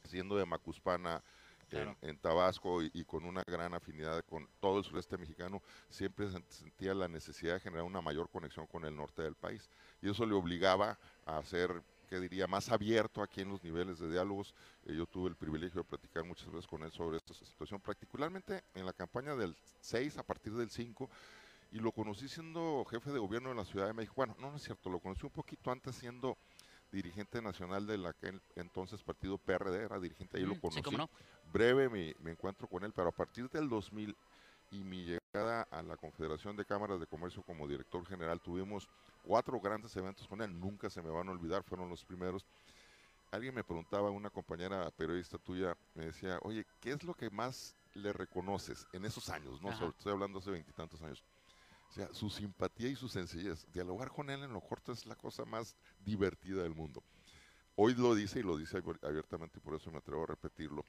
siendo 0.10 0.36
de 0.36 0.46
Macuspana, 0.46 1.24
en, 1.72 2.18
Tabasco 2.18 2.82
y, 2.82 3.04
con 3.06 3.26
una 3.26 3.44
gran 3.44 3.74
afinidad 3.74 4.24
con 4.26 4.48
todo 4.60 4.80
el 4.80 4.84
sureste 4.84 5.18
mexicano, 5.18 5.62
siempre 5.90 6.28
sentía 6.50 6.94
la 6.94 7.08
necesidad 7.08 7.54
de 7.54 7.60
generar 7.60 7.86
una 7.86 8.02
mayor 8.02 8.30
conexión 8.30 8.66
con 8.68 8.86
el 8.86 8.96
norte 8.96 9.22
del 9.22 9.36
país. 9.36 9.70
Y 10.02 10.10
eso 10.10 10.26
le 10.26 10.34
obligaba 10.34 10.98
a 11.26 11.44
ser, 11.44 11.84
que 12.10 12.20
diría, 12.20 12.48
más 12.48 12.70
abierto 12.70 13.22
aquí 13.22 13.42
en 13.42 13.50
los 13.50 13.64
niveles 13.64 14.00
de 14.00 14.10
diálogos. 14.10 14.54
Eh, 14.86 14.96
yo 14.96 15.06
tuve 15.06 15.30
el 15.30 15.36
privilegio 15.36 15.82
de 15.82 15.88
platicar 15.88 16.24
muchas 16.24 16.48
veces 16.48 16.68
con 16.68 16.84
él 16.84 16.92
sobre 16.92 17.18
esta 17.18 17.34
situación, 17.34 17.80
particularmente 17.80 18.64
en 18.74 18.86
la 18.86 18.94
campaña 18.94 19.36
del 19.36 19.56
6 19.82 20.18
a 20.18 20.24
partir 20.24 20.54
del 20.54 20.70
5 20.70 21.10
y 21.72 21.78
lo 21.78 21.92
conocí 21.92 22.28
siendo 22.28 22.84
jefe 22.86 23.12
de 23.12 23.20
gobierno 23.20 23.52
en 23.52 23.58
la 23.58 23.66
Ciudad 23.66 23.86
de 23.86 23.94
México. 23.94 24.16
Bueno, 24.18 24.36
no, 24.40 24.50
no 24.50 24.58
es 24.58 24.64
cierto, 24.64 24.90
lo 24.90 25.00
conocí 25.00 25.24
un 25.24 25.32
poquito 25.32 25.72
antes 25.72 25.96
siendo 25.96 26.36
dirigente 26.92 27.42
nacional 27.42 27.86
de 27.86 27.98
la 27.98 28.14
que 28.14 28.40
entonces 28.56 29.04
partido 29.04 29.38
PRD, 29.38 29.86
era 29.86 30.00
dirigente, 30.00 30.38
ahí 30.38 30.46
lo 30.46 30.60
conocí. 30.60 30.82
Breve 31.52 31.90
mi, 31.90 32.14
encuentro 32.30 32.68
con 32.68 32.84
él, 32.84 32.94
pero 32.94 33.10
a 33.10 33.12
partir 33.12 33.50
del 33.50 33.70
2000 33.70 34.16
y 34.72 34.84
mi 34.84 35.04
llegada 35.04 35.64
a 35.72 35.82
la 35.82 35.98
Confederación 35.98 36.56
de 36.56 36.66
Cámaras 36.66 37.00
de 37.00 37.08
Comercio 37.08 37.42
como 37.42 37.68
director 37.68 38.06
general, 38.06 38.40
tuvimos 38.40 38.88
cuatro 39.24 39.60
grandes 39.60 39.96
eventos 39.96 40.28
con 40.28 40.42
él, 40.42 40.60
nunca 40.60 40.90
se 40.90 41.02
me 41.02 41.10
van 41.10 41.28
a 41.28 41.32
olvidar, 41.32 41.64
fueron 41.64 41.90
los 41.90 42.06
primeros. 42.06 42.46
Alguien 43.32 43.54
me 43.54 43.64
preguntaba, 43.64 44.10
una 44.10 44.30
compañera 44.30 44.90
periodista 44.92 45.38
tuya 45.38 45.76
me 45.96 46.06
decía, 46.06 46.40
oye, 46.44 46.66
¿qué 46.80 46.92
es 46.92 47.04
lo 47.04 47.14
que 47.14 47.30
más 47.30 47.76
le 47.94 48.14
reconoces 48.14 48.88
en 48.94 49.06
esos 49.06 49.30
años? 49.30 49.62
no 49.62 49.72
Estoy 49.72 50.12
hablando 50.12 50.40
hace 50.40 50.52
veintitantos 50.52 51.02
años 51.02 51.24
o 51.90 51.94
sea, 51.94 52.14
su 52.14 52.30
simpatía 52.30 52.90
y 52.90 52.96
su 52.96 53.10
sencillez. 53.10 53.66
Dialogar 53.74 54.10
con 54.10 54.30
él 54.30 54.44
en 54.44 54.54
lo 54.54 54.62
corto 54.62 54.92
es 54.92 55.06
la 55.06 55.16
cosa 55.16 55.46
más 55.46 55.76
divertida 56.00 56.62
del 56.62 56.76
mundo. 56.76 57.04
Hoy 57.76 57.96
lo 57.96 58.14
dice 58.14 58.40
y 58.40 58.44
lo 58.44 58.58
dice 58.58 58.82
abiertamente 59.02 59.58
y 59.58 59.62
por 59.62 59.76
eso 59.76 59.92
me 59.92 59.98
atrevo 59.98 60.24
a 60.24 60.28
repetirlo, 60.28 60.86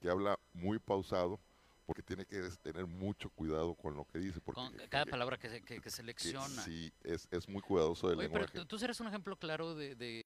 que 0.00 0.08
habla 0.08 0.38
muy 0.52 0.78
pausado 0.78 1.38
porque 1.86 2.02
tiene 2.02 2.24
que 2.24 2.40
tener 2.62 2.86
mucho 2.86 3.30
cuidado 3.30 3.74
con 3.74 3.96
lo 3.96 4.04
que 4.04 4.18
dice. 4.18 4.40
Porque, 4.40 4.60
con 4.60 4.88
cada 4.88 5.06
palabra 5.06 5.38
que, 5.38 5.60
que, 5.62 5.90
selecciona. 5.90 6.62
sí, 6.62 6.92
es, 7.02 7.28
es, 7.30 7.48
muy 7.48 7.60
cuidadoso 7.60 8.08
del 8.08 8.18
lenguaje. 8.18 8.46
Pero 8.52 8.64
tú, 8.64 8.76
tú 8.76 8.84
eres 8.84 9.00
un 9.00 9.08
ejemplo 9.08 9.36
claro 9.36 9.74
de, 9.74 9.96
de 9.96 10.24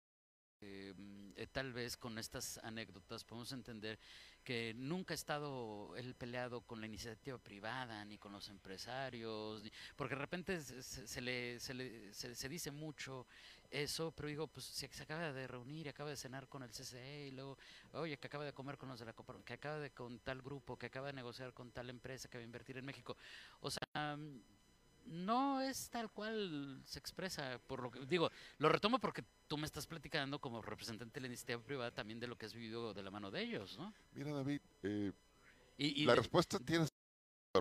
eh, 1.44 1.46
tal 1.52 1.72
vez 1.72 1.96
con 1.96 2.18
estas 2.18 2.58
anécdotas 2.58 3.24
podemos 3.24 3.52
entender 3.52 3.98
que 4.42 4.74
nunca 4.76 5.14
ha 5.14 5.16
estado 5.16 5.96
él 5.96 6.14
peleado 6.14 6.60
con 6.60 6.80
la 6.80 6.86
iniciativa 6.86 7.38
privada 7.38 8.04
ni 8.04 8.18
con 8.18 8.32
los 8.32 8.48
empresarios, 8.48 9.62
porque 9.96 10.14
de 10.14 10.20
repente 10.20 10.60
se, 10.60 11.20
le, 11.20 11.58
se, 11.58 11.74
le 11.74 12.12
se, 12.12 12.48
dice 12.48 12.70
mucho 12.70 13.26
eso, 13.70 14.12
pero 14.12 14.28
digo, 14.28 14.46
pues 14.46 14.66
si 14.66 14.86
se 14.86 15.02
acaba 15.02 15.32
de 15.32 15.46
reunir, 15.46 15.88
acaba 15.88 16.10
de 16.10 16.16
cenar 16.16 16.46
con 16.48 16.62
el 16.62 16.70
CCE 16.70 17.28
y 17.28 17.30
luego, 17.30 17.56
oye, 17.92 18.18
que 18.18 18.26
acaba 18.26 18.44
de 18.44 18.52
comer 18.52 18.76
con 18.76 18.90
los 18.90 19.00
de 19.00 19.06
la 19.06 19.14
Copa, 19.14 19.34
que 19.44 19.54
acaba 19.54 19.78
de 19.78 19.90
con 19.90 20.18
tal 20.20 20.42
grupo, 20.42 20.78
que 20.78 20.86
acaba 20.86 21.06
de 21.06 21.14
negociar 21.14 21.54
con 21.54 21.70
tal 21.72 21.88
empresa 21.88 22.28
que 22.28 22.38
va 22.38 22.42
a 22.42 22.44
invertir 22.44 22.76
en 22.76 22.84
México. 22.84 23.16
O 23.60 23.70
sea, 23.70 24.18
no 25.06 25.61
es 25.61 25.90
tal 25.90 26.11
cual 26.11 26.82
se 26.84 26.99
expresa, 26.99 27.58
por 27.66 27.82
lo 27.82 27.90
que 27.90 28.00
digo, 28.06 28.30
lo 28.58 28.68
retomo 28.68 28.99
porque 28.99 29.25
tú 29.46 29.56
me 29.58 29.66
estás 29.66 29.87
platicando 29.87 30.38
como 30.38 30.62
representante 30.62 31.14
de 31.14 31.20
la 31.23 31.26
iniciativa 31.28 31.61
privada 31.61 31.90
también 31.90 32.20
de 32.20 32.26
lo 32.26 32.37
que 32.37 32.46
has 32.46 32.54
vivido 32.54 32.94
de 32.94 33.02
la 33.02 33.11
mano 33.11 33.30
de 33.30 33.42
ellos, 33.42 33.78
¿no? 33.78 33.92
Mira, 34.12 34.32
David, 34.32 34.61
eh, 34.82 35.12
y, 35.76 36.04
la 36.04 36.14
respuesta 36.14 36.58
tiene 36.58 36.87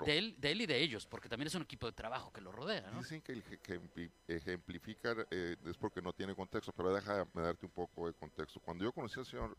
De 0.05 0.17
él, 0.17 0.35
de 0.39 0.51
él 0.51 0.61
y 0.61 0.65
de 0.65 0.81
ellos, 0.81 1.05
porque 1.05 1.29
también 1.29 1.47
es 1.47 1.55
un 1.55 1.63
equipo 1.63 1.85
de 1.85 1.93
trabajo 1.93 2.31
que 2.31 2.41
lo 2.41 2.51
rodea, 2.51 2.89
¿no? 2.91 2.99
Dicen 2.99 3.21
que 3.21 3.33
el 3.33 3.43
que, 3.43 4.11
ejemplificar 4.27 5.27
eh, 5.31 5.55
es 5.65 5.77
porque 5.77 6.01
no 6.01 6.13
tiene 6.13 6.35
contexto, 6.35 6.71
pero 6.71 6.93
déjame 6.93 7.25
darte 7.35 7.65
un 7.65 7.71
poco 7.71 8.07
de 8.07 8.13
contexto. 8.13 8.59
Cuando 8.59 8.83
yo 8.83 8.91
conocí 8.91 9.19
al 9.19 9.25
señor 9.25 9.57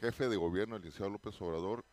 jefe 0.00 0.28
de 0.28 0.36
gobierno, 0.36 0.76
el 0.76 0.82
licenciado 0.82 1.10
López 1.10 1.40
Obrador, 1.40 1.84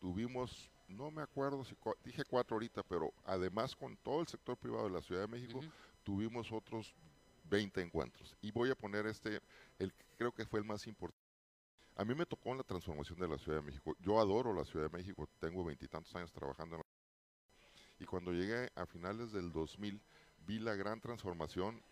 tuvimos, 0.00 0.70
no 0.90 1.10
me 1.10 1.22
acuerdo 1.22 1.64
si 1.64 1.76
dije 2.04 2.24
cuatro 2.24 2.56
ahorita, 2.56 2.82
pero 2.82 3.12
además 3.24 3.74
con 3.74 3.96
todo 3.98 4.20
el 4.20 4.28
sector 4.28 4.56
privado 4.56 4.84
de 4.84 4.90
la 4.90 5.02
Ciudad 5.02 5.22
de 5.22 5.28
México, 5.28 5.60
tuvimos 6.02 6.50
otros 6.52 6.94
20 7.44 7.80
encuentros. 7.80 8.36
Y 8.40 8.50
voy 8.50 8.70
a 8.70 8.74
poner 8.74 9.06
este, 9.06 9.40
el 9.78 9.92
que 9.92 10.04
creo 10.16 10.32
que 10.32 10.46
fue 10.46 10.60
el 10.60 10.66
más 10.66 10.86
importante. 10.86 11.20
A 11.96 12.04
mí 12.04 12.14
me 12.14 12.26
tocó 12.26 12.50
en 12.50 12.58
la 12.58 12.64
transformación 12.64 13.18
de 13.18 13.28
la 13.28 13.38
Ciudad 13.38 13.58
de 13.58 13.66
México. 13.66 13.94
Yo 14.00 14.18
adoro 14.18 14.54
la 14.54 14.64
Ciudad 14.64 14.90
de 14.90 14.96
México, 14.96 15.28
tengo 15.38 15.64
veintitantos 15.64 16.14
años 16.14 16.32
trabajando 16.32 16.76
en 16.76 16.80
la 16.80 16.86
y 18.00 18.06
cuando 18.06 18.32
llegué 18.32 18.70
a 18.74 18.86
finales 18.86 19.30
del 19.30 19.52
2000 19.52 20.00
vi 20.46 20.58
la 20.58 20.74
gran 20.74 21.00
transformación, 21.00 21.82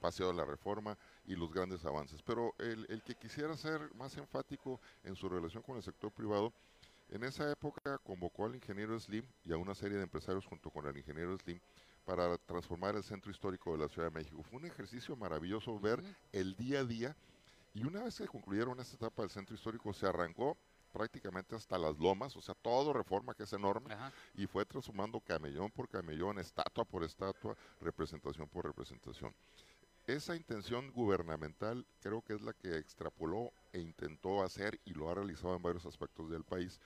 paseo 0.00 0.26
de 0.26 0.34
la 0.34 0.44
reforma 0.44 0.98
y 1.26 1.36
los 1.36 1.52
grandes 1.52 1.84
avances. 1.84 2.22
Pero 2.22 2.54
el, 2.58 2.84
el 2.90 3.02
que 3.02 3.14
quisiera 3.14 3.56
ser 3.56 3.94
más 3.94 4.16
enfático 4.16 4.80
en 5.04 5.14
su 5.14 5.28
relación 5.28 5.62
con 5.62 5.76
el 5.76 5.82
sector 5.84 6.10
privado, 6.10 6.52
en 7.08 7.24
esa 7.24 7.50
época 7.50 7.98
convocó 7.98 8.46
al 8.46 8.54
ingeniero 8.54 8.98
Slim 8.98 9.24
y 9.44 9.52
a 9.52 9.56
una 9.56 9.74
serie 9.74 9.96
de 9.96 10.04
empresarios 10.04 10.46
junto 10.46 10.70
con 10.70 10.86
el 10.86 10.96
ingeniero 10.96 11.36
Slim 11.38 11.60
para 12.04 12.36
transformar 12.38 12.96
el 12.96 13.02
centro 13.02 13.30
histórico 13.30 13.72
de 13.72 13.78
la 13.78 13.88
Ciudad 13.88 14.08
de 14.08 14.14
México. 14.14 14.42
Fue 14.42 14.58
un 14.58 14.66
ejercicio 14.66 15.16
maravilloso 15.16 15.78
ver 15.80 16.02
el 16.32 16.54
día 16.56 16.80
a 16.80 16.84
día 16.84 17.16
y 17.72 17.84
una 17.84 18.04
vez 18.04 18.18
que 18.18 18.26
concluyeron 18.26 18.78
esta 18.80 18.96
etapa 18.96 19.22
del 19.22 19.30
centro 19.30 19.54
histórico 19.54 19.92
se 19.92 20.06
arrancó 20.06 20.56
prácticamente 20.92 21.56
hasta 21.56 21.76
las 21.76 21.98
lomas, 21.98 22.36
o 22.36 22.40
sea, 22.40 22.54
todo 22.54 22.92
reforma 22.92 23.34
que 23.34 23.42
es 23.42 23.52
enorme, 23.52 23.96
y 24.34 24.46
fue 24.46 24.64
transformando 24.64 25.18
camellón 25.20 25.68
por 25.72 25.88
camellón, 25.88 26.38
estatua 26.38 26.84
por 26.84 27.02
estatua, 27.02 27.56
representación 27.80 28.48
por 28.48 28.64
representación. 28.64 29.34
Esa 30.06 30.36
intención 30.36 30.90
gubernamental 30.92 31.86
creo 32.00 32.22
que 32.22 32.34
es 32.34 32.42
la 32.42 32.52
que 32.52 32.76
extrapoló 32.76 33.52
e 33.72 33.80
intentó 33.80 34.42
hacer 34.42 34.78
y 34.84 34.92
lo 34.92 35.08
ha 35.08 35.14
realizado 35.14 35.56
en 35.56 35.62
varios 35.62 35.86
aspectos 35.86 36.30
del 36.30 36.44
país, 36.44 36.78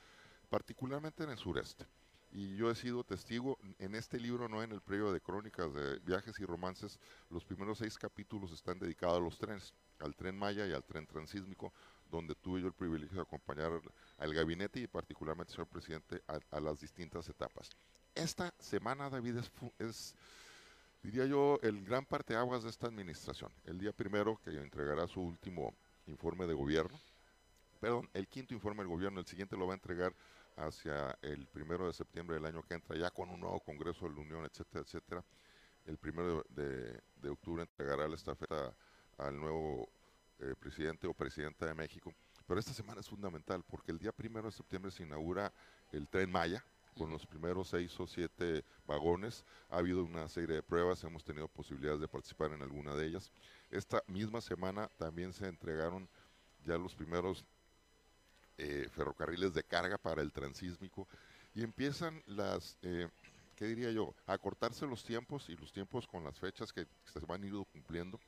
particularmente 0.48 1.24
en 1.24 1.30
el 1.30 1.38
sureste. 1.38 1.84
Y 2.30 2.56
yo 2.56 2.70
he 2.70 2.74
sido 2.74 3.04
testigo 3.04 3.58
en 3.78 3.94
este 3.94 4.20
libro, 4.20 4.48
no 4.48 4.62
en 4.62 4.70
el 4.70 4.82
periodo 4.82 5.12
de 5.12 5.20
crónicas 5.20 5.72
de 5.72 5.98
viajes 6.00 6.38
y 6.38 6.44
romances, 6.44 7.00
los 7.30 7.44
primeros 7.44 7.78
seis 7.78 7.96
capítulos 7.96 8.52
están 8.52 8.78
dedicados 8.78 9.16
a 9.16 9.24
los 9.24 9.38
trenes, 9.38 9.74
al 9.98 10.14
tren 10.14 10.38
Maya 10.38 10.66
y 10.66 10.72
al 10.72 10.84
tren 10.84 11.06
transísmico, 11.06 11.72
donde 12.10 12.34
tuve 12.34 12.60
yo 12.60 12.68
el 12.68 12.74
privilegio 12.74 13.16
de 13.16 13.22
acompañar 13.22 13.80
al 14.18 14.34
gabinete 14.34 14.80
y 14.80 14.86
particularmente 14.86 15.52
señor 15.52 15.68
presidente 15.68 16.22
a, 16.26 16.60
las 16.60 16.80
distintas 16.80 17.28
etapas. 17.28 17.70
Esta 18.14 18.54
semana, 18.58 19.10
David, 19.10 19.38
es, 19.78 20.14
diría 21.02 21.26
yo, 21.26 21.58
el 21.62 21.84
gran 21.84 22.04
parteaguas 22.04 22.64
de 22.64 22.70
esta 22.70 22.86
administración. 22.86 23.52
El 23.64 23.78
día 23.78 23.92
primero 23.92 24.40
que 24.42 24.50
entregará 24.50 25.06
su 25.06 25.20
último 25.20 25.74
informe 26.06 26.46
de 26.46 26.54
gobierno, 26.54 26.98
perdón, 27.80 28.08
el 28.14 28.26
quinto 28.26 28.54
informe 28.54 28.82
del 28.82 28.88
gobierno, 28.88 29.20
el 29.20 29.26
siguiente 29.26 29.56
lo 29.56 29.66
va 29.66 29.74
a 29.74 29.76
entregar 29.76 30.14
hacia 30.56 31.16
el 31.22 31.46
primero 31.46 31.86
de 31.86 31.92
septiembre 31.92 32.36
del 32.36 32.46
año 32.46 32.62
que 32.62 32.74
entra, 32.74 32.96
ya 32.96 33.10
con 33.10 33.30
un 33.30 33.40
nuevo 33.40 33.60
Congreso 33.60 34.08
de 34.08 34.14
la 34.14 34.20
Unión, 34.20 34.44
etcétera, 34.44 34.82
etcétera. 34.84 35.24
El 35.86 35.96
primero 35.98 36.44
de, 36.48 37.00
de 37.16 37.28
octubre 37.28 37.62
entregará 37.62 38.08
la 38.08 38.16
estafeta 38.16 38.74
al 39.16 39.38
nuevo 39.38 39.88
eh, 40.40 40.54
presidente 40.58 41.06
o 41.06 41.14
presidenta 41.14 41.66
de 41.66 41.74
México. 41.74 42.12
Pero 42.46 42.60
esta 42.60 42.72
semana 42.72 43.00
es 43.00 43.08
fundamental 43.08 43.62
porque 43.62 43.92
el 43.92 43.98
día 43.98 44.12
primero 44.12 44.46
de 44.46 44.52
septiembre 44.52 44.90
se 44.90 45.02
inaugura 45.02 45.52
el 45.92 46.08
tren 46.08 46.30
Maya 46.30 46.64
con 46.98 47.10
los 47.10 47.24
primeros 47.24 47.68
seis 47.68 47.98
o 48.00 48.06
siete 48.06 48.64
vagones. 48.86 49.44
Ha 49.70 49.78
habido 49.78 50.02
una 50.04 50.28
serie 50.28 50.56
de 50.56 50.62
pruebas, 50.62 51.02
hemos 51.04 51.24
tenido 51.24 51.48
posibilidades 51.48 52.00
de 52.00 52.08
participar 52.08 52.52
en 52.52 52.62
alguna 52.62 52.94
de 52.94 53.06
ellas. 53.06 53.30
Esta 53.70 54.02
misma 54.08 54.40
semana 54.40 54.90
también 54.98 55.32
se 55.32 55.46
entregaron 55.46 56.08
ya 56.64 56.76
los 56.76 56.94
primeros 56.94 57.44
eh, 58.58 58.88
ferrocarriles 58.90 59.54
de 59.54 59.62
carga 59.62 59.96
para 59.96 60.20
el 60.20 60.32
transísmico 60.32 61.06
y 61.54 61.62
empiezan 61.62 62.22
las, 62.26 62.76
eh, 62.82 63.08
¿qué 63.54 63.66
diría 63.66 63.92
yo?, 63.92 64.14
a 64.26 64.36
cortarse 64.36 64.86
los 64.86 65.04
tiempos 65.04 65.48
y 65.48 65.56
los 65.56 65.72
tiempos 65.72 66.06
con 66.06 66.24
las 66.24 66.38
fechas 66.38 66.72
que 66.72 66.86
se 67.04 67.20
van 67.20 67.44
a 67.44 67.46
ir 67.46 67.54
cumpliendo 67.72 68.18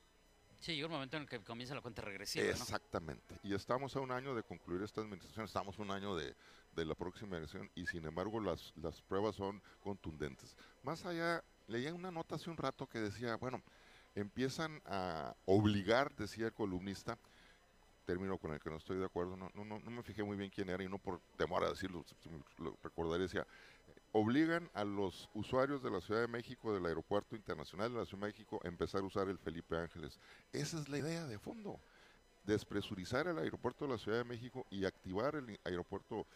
Sí, 0.61 0.75
llega 0.75 0.89
un 0.89 0.93
momento 0.93 1.17
en 1.17 1.23
el 1.23 1.29
que 1.29 1.41
comienza 1.41 1.75
la 1.75 1.81
cuenta 1.81 2.03
regresiva. 2.03 2.45
Exactamente. 2.45 3.35
Y 3.43 3.55
estamos 3.55 3.97
a 3.97 4.01
un 4.01 4.13
año 4.13 4.35
de 4.35 4.43
concluir 4.43 4.83
esta 4.83 5.01
administración, 5.01 5.47
estamos 5.47 5.79
a 5.79 5.83
un 5.83 5.91
año 5.91 6.15
de, 6.15 6.35
la 6.77 6.95
próxima 6.95 7.37
elección 7.37 7.71
y 7.75 7.85
sin 7.85 8.07
embargo 8.07 8.41
las, 8.41 8.73
las 8.77 9.03
pruebas 9.03 9.37
son 9.37 9.63
contundentes. 9.83 10.57
Más 10.83 11.05
allá, 11.05 11.43
leía 11.67 11.93
una 11.93 12.11
nota 12.11 12.37
hace 12.37 12.49
un 12.49 12.57
rato 12.57 12.87
que 12.87 12.99
decía, 12.99 13.37
bueno, 13.37 13.63
empiezan 14.15 14.81
a 14.87 15.35
obligar, 15.47 16.15
decía 16.17 16.47
el 16.47 16.53
columnista, 16.53 17.19
término 18.07 18.39
con 18.39 18.53
el 18.53 18.61
que 18.61 18.71
no 18.71 18.77
estoy 18.77 18.99
de 18.99 19.05
acuerdo, 19.05 19.37
no, 19.37 19.51
no, 19.55 19.65
no 19.65 19.91
me 19.91 20.03
fijé 20.03 20.23
muy 20.23 20.37
bien 20.37 20.51
quién 20.51 20.69
era 20.69 20.83
y 20.83 20.89
no 20.89 20.99
por 20.99 21.21
temor 21.37 21.65
a 21.65 21.71
decirlo, 21.71 22.05
lo 22.59 22.77
recordaré, 22.83 23.25
decía, 23.25 23.47
obligan 24.13 24.69
a 24.75 24.85
los 24.85 25.29
usuarios 25.35 25.83
de 25.83 25.91
la 25.91 26.01
Ciudad 26.01 26.21
de 26.21 26.29
México, 26.29 26.73
del 26.73 26.87
Aeropuerto 26.87 27.37
Internacional 27.37 27.93
de 27.93 27.99
la 27.99 28.05
Ciudad 28.05 28.23
de 28.23 28.29
México, 28.29 28.61
a 28.65 28.69
empezar 28.69 29.03
a 29.03 29.05
usar 29.05 29.29
el 29.29 29.39
Felipe 29.39 29.77
Ángeles. 29.77 30.19
Esa 30.53 30.79
es 30.79 30.89
la 30.89 30.99
idea 30.99 31.27
de 31.27 31.39
fondo, 31.39 31.81
despresurizar 32.45 33.27
el 33.29 33.39
aeropuerto 33.39 33.87
de 33.87 33.93
la 33.93 33.99
Ciudad 33.99 34.19
de 34.19 34.25
México 34.25 34.67
y 34.71 34.85
activar 34.85 35.37
el 35.37 35.59
aeropuerto 35.65 36.27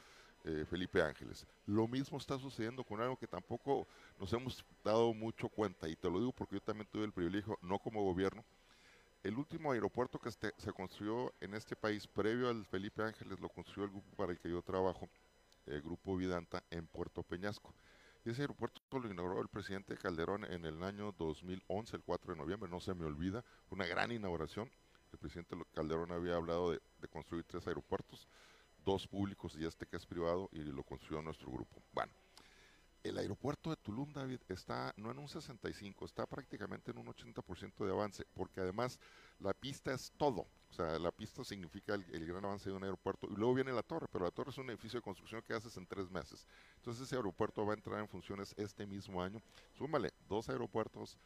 eh, 0.44 0.64
Felipe 0.68 1.02
Ángeles. 1.02 1.46
Lo 1.66 1.88
mismo 1.88 2.18
está 2.18 2.38
sucediendo 2.38 2.84
con 2.84 3.00
algo 3.00 3.16
que 3.16 3.26
tampoco 3.26 3.86
nos 4.20 4.32
hemos 4.32 4.64
dado 4.84 5.12
mucho 5.14 5.48
cuenta, 5.48 5.88
y 5.88 5.96
te 5.96 6.10
lo 6.10 6.18
digo 6.18 6.32
porque 6.32 6.56
yo 6.56 6.60
también 6.60 6.88
tuve 6.92 7.04
el 7.04 7.12
privilegio, 7.12 7.58
no 7.62 7.78
como 7.78 8.04
gobierno, 8.04 8.44
el 9.24 9.38
último 9.38 9.72
aeropuerto 9.72 10.18
que 10.18 10.28
este, 10.28 10.52
se 10.58 10.70
construyó 10.72 11.32
en 11.40 11.54
este 11.54 11.74
país 11.74 12.06
previo 12.06 12.50
al 12.50 12.66
Felipe 12.66 13.02
Ángeles 13.02 13.40
lo 13.40 13.48
construyó 13.48 13.84
el 13.84 13.90
grupo 13.90 14.14
para 14.16 14.32
el 14.32 14.38
que 14.38 14.50
yo 14.50 14.60
trabajo 14.60 15.08
el 15.66 15.82
Grupo 15.82 16.16
Vidanta 16.16 16.62
en 16.70 16.86
Puerto 16.86 17.22
Peñasco. 17.22 17.74
Y 18.24 18.30
ese 18.30 18.42
aeropuerto 18.42 18.80
lo 18.98 19.10
inauguró 19.10 19.42
el 19.42 19.48
presidente 19.48 19.96
Calderón 19.96 20.44
en 20.44 20.64
el 20.64 20.82
año 20.82 21.12
2011, 21.18 21.96
el 21.96 22.02
4 22.02 22.32
de 22.32 22.38
noviembre, 22.38 22.70
no 22.70 22.80
se 22.80 22.94
me 22.94 23.04
olvida, 23.04 23.44
una 23.70 23.86
gran 23.86 24.12
inauguración. 24.12 24.70
El 25.12 25.18
presidente 25.18 25.56
Calderón 25.74 26.10
había 26.10 26.36
hablado 26.36 26.70
de, 26.70 26.80
de 27.00 27.08
construir 27.08 27.44
tres 27.44 27.66
aeropuertos, 27.66 28.26
dos 28.84 29.06
públicos 29.06 29.54
y 29.58 29.66
este 29.66 29.86
que 29.86 29.96
es 29.96 30.06
privado, 30.06 30.48
y 30.52 30.60
lo 30.60 30.82
construyó 30.82 31.20
nuestro 31.22 31.50
grupo. 31.50 31.82
Bueno, 31.92 32.12
el 33.04 33.18
aeropuerto 33.18 33.70
de 33.70 33.76
Tulum, 33.76 34.12
David, 34.12 34.40
está 34.48 34.92
no 34.96 35.10
en 35.10 35.18
un 35.18 35.28
65, 35.28 36.06
está 36.06 36.26
prácticamente 36.26 36.90
en 36.90 36.98
un 36.98 37.06
80% 37.06 37.84
de 37.84 37.92
avance, 37.92 38.26
porque 38.34 38.60
además 38.60 38.98
la 39.38 39.52
pista 39.52 39.92
es 39.92 40.12
todo. 40.16 40.46
O 40.70 40.72
sea, 40.72 40.98
la 40.98 41.12
pista 41.12 41.44
significa 41.44 41.94
el, 41.94 42.26
gran 42.26 42.44
avance 42.44 42.68
de 42.68 42.74
un 42.74 42.82
aeropuerto. 42.82 43.28
Y 43.30 43.36
luego 43.36 43.54
viene 43.54 43.72
la 43.72 43.82
torre, 43.82 44.08
pero 44.10 44.24
la 44.24 44.30
torre 44.30 44.50
es 44.50 44.58
un 44.58 44.70
edificio 44.70 44.98
de 44.98 45.04
construcción 45.04 45.42
que 45.42 45.52
haces 45.52 45.76
en 45.76 45.86
tres 45.86 46.10
meses. 46.10 46.46
Entonces 46.76 47.04
ese 47.04 47.14
aeropuerto 47.14 47.64
va 47.64 47.74
a 47.74 47.76
entrar 47.76 48.00
en 48.00 48.08
funciones 48.08 48.54
este 48.56 48.86
mismo 48.86 49.22
año. 49.22 49.40
Súmale, 49.76 50.12
dos 50.26 50.48
aeropuertos, 50.48 51.18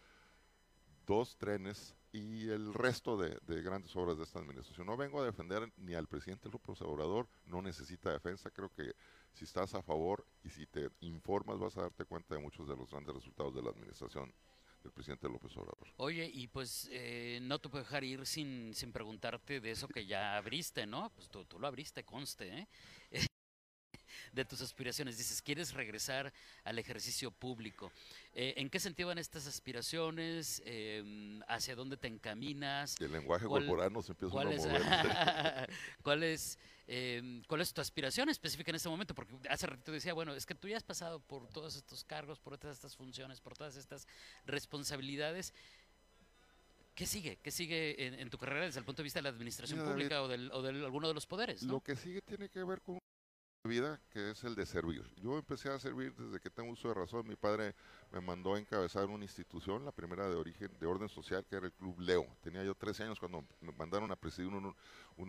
dos 1.08 1.36
trenes 1.38 1.96
y 2.12 2.48
el 2.50 2.74
resto 2.74 3.16
de, 3.16 3.62
grandes 3.62 3.96
obras 3.96 4.18
de 4.18 4.24
esta 4.24 4.38
administración. 4.38 4.86
No 4.86 4.96
vengo 4.96 5.20
a 5.20 5.24
defender 5.24 5.72
ni 5.78 5.94
al 5.94 6.06
presidente 6.06 6.50
López 6.50 6.80
Obrador, 6.82 7.28
no 7.46 7.62
necesita 7.62 8.12
defensa. 8.12 8.50
Creo 8.50 8.68
que 8.68 8.92
si 9.32 9.44
estás 9.44 9.74
a 9.74 9.82
favor 9.82 10.26
y 10.44 10.50
si 10.50 10.66
te 10.66 10.90
informas 11.00 11.58
vas 11.58 11.76
a 11.78 11.82
darte 11.82 12.04
cuenta 12.04 12.34
de 12.34 12.42
muchos 12.42 12.68
de 12.68 12.76
los 12.76 12.90
grandes 12.90 13.14
resultados 13.14 13.54
de 13.54 13.62
la 13.62 13.70
administración 13.70 14.32
del 14.82 14.92
presidente 14.92 15.28
López 15.28 15.56
Obrador. 15.56 15.88
Oye, 15.96 16.30
y 16.32 16.46
pues 16.46 16.88
eh, 16.92 17.40
no 17.42 17.58
te 17.58 17.68
puedo 17.68 17.84
dejar 17.84 18.04
ir 18.04 18.26
sin, 18.26 18.74
sin 18.74 18.92
preguntarte 18.92 19.60
de 19.60 19.70
eso 19.70 19.88
que 19.88 20.06
ya 20.06 20.36
abriste, 20.36 20.86
¿no? 20.86 21.10
Pues 21.14 21.30
tú, 21.30 21.44
tú 21.46 21.58
lo 21.58 21.66
abriste, 21.66 22.04
conste, 22.04 22.58
¿eh? 22.58 22.68
De 24.32 24.44
tus 24.44 24.61
aspiraciones. 24.61 25.18
Dices, 25.18 25.42
quieres 25.42 25.73
regresar 25.73 26.32
al 26.64 26.78
ejercicio 26.78 27.30
público. 27.30 27.92
Eh, 28.35 28.54
¿En 28.56 28.70
qué 28.70 28.80
sentido 28.80 29.08
van 29.08 29.18
estas 29.18 29.47
aspiraciones? 29.47 30.62
Em, 30.64 31.40
¿Hacia 31.49 31.75
dónde 31.75 31.97
te 31.97 32.08
encaminas? 32.08 32.97
el 33.00 33.12
lenguaje 33.12 33.47
corporal 33.47 33.92
nos 33.92 34.08
empieza 34.08 34.40
a 34.40 34.44
mover. 34.44 35.70
¿Cuál 36.02 36.23
es, 36.23 36.58
em, 36.87 37.42
¿Cuál 37.44 37.61
es 37.61 37.73
tu 37.73 37.80
aspiración 37.80 38.28
específica 38.28 38.70
en 38.70 38.76
este 38.76 38.88
momento? 38.88 39.14
Porque 39.14 39.37
hace 39.49 39.66
ratito 39.66 39.92
decía, 39.92 40.14
bueno, 40.14 40.35
es 40.35 40.47
que 40.47 40.54
tú 40.54 40.68
ya 40.68 40.76
has 40.76 40.85
pasado 40.85 41.20
por 41.20 41.49
todos 41.49 41.76
estos 41.76 42.04
cargos, 42.04 42.38
por 42.38 42.58
todas 42.58 42.76
estas 42.76 42.97
funciones, 42.97 43.40
por 43.40 43.56
todas 43.56 43.76
estas 43.76 44.06
responsabilidades. 44.47 45.52
¿Qué 46.99 47.06
sigue? 47.06 47.38
¿Qué 47.40 47.52
sigue 47.52 48.20
en, 48.20 48.28
tu 48.28 48.38
carrera 48.38 48.66
desde 48.66 48.80
el 48.80 48.85
punto 48.85 49.02
de 49.02 49.04
vista 49.04 49.20
de 49.20 49.23
la 49.23 49.28
administración 49.28 49.85
pública 49.85 50.20
o, 50.20 50.26
del, 50.26 50.50
o 50.50 50.62
de 50.62 50.70
alguno 50.70 51.06
de 51.06 51.14
los 51.14 51.26
poderes? 51.26 51.62
Lo 51.62 51.80
que 51.80 51.94
sigue 51.94 52.20
tiene 52.23 52.49
que 52.49 52.64
ver 52.64 52.80
con 52.82 52.99
vida 53.64 54.00
que 54.10 54.30
es 54.30 54.44
el 54.44 54.54
de 54.54 54.66
servir. 54.66 55.04
Yo 55.16 55.36
empecé 55.36 55.70
a 55.70 55.78
servir 55.78 56.14
desde 56.14 56.40
que 56.40 56.50
tengo 56.50 56.72
uso 56.72 56.88
de 56.88 56.94
razón. 56.94 57.26
Mi 57.26 57.36
padre 57.36 57.74
me 58.12 58.20
mandó 58.20 58.54
a 58.54 58.58
encabezar 58.58 59.06
una 59.06 59.24
institución, 59.24 59.84
la 59.84 59.92
primera 59.92 60.28
de 60.28 60.36
origen, 60.36 60.70
de 60.78 60.86
orden 60.86 61.08
social, 61.08 61.44
que 61.44 61.56
era 61.56 61.66
el 61.66 61.72
Club 61.72 61.98
Leo. 61.98 62.26
Tenía 62.42 62.62
yo 62.62 62.74
13 62.74 63.04
años 63.04 63.18
cuando 63.18 63.44
me 63.60 63.72
mandaron 63.72 64.10
a 64.12 64.16
presidir 64.16 64.48
un, 64.48 64.74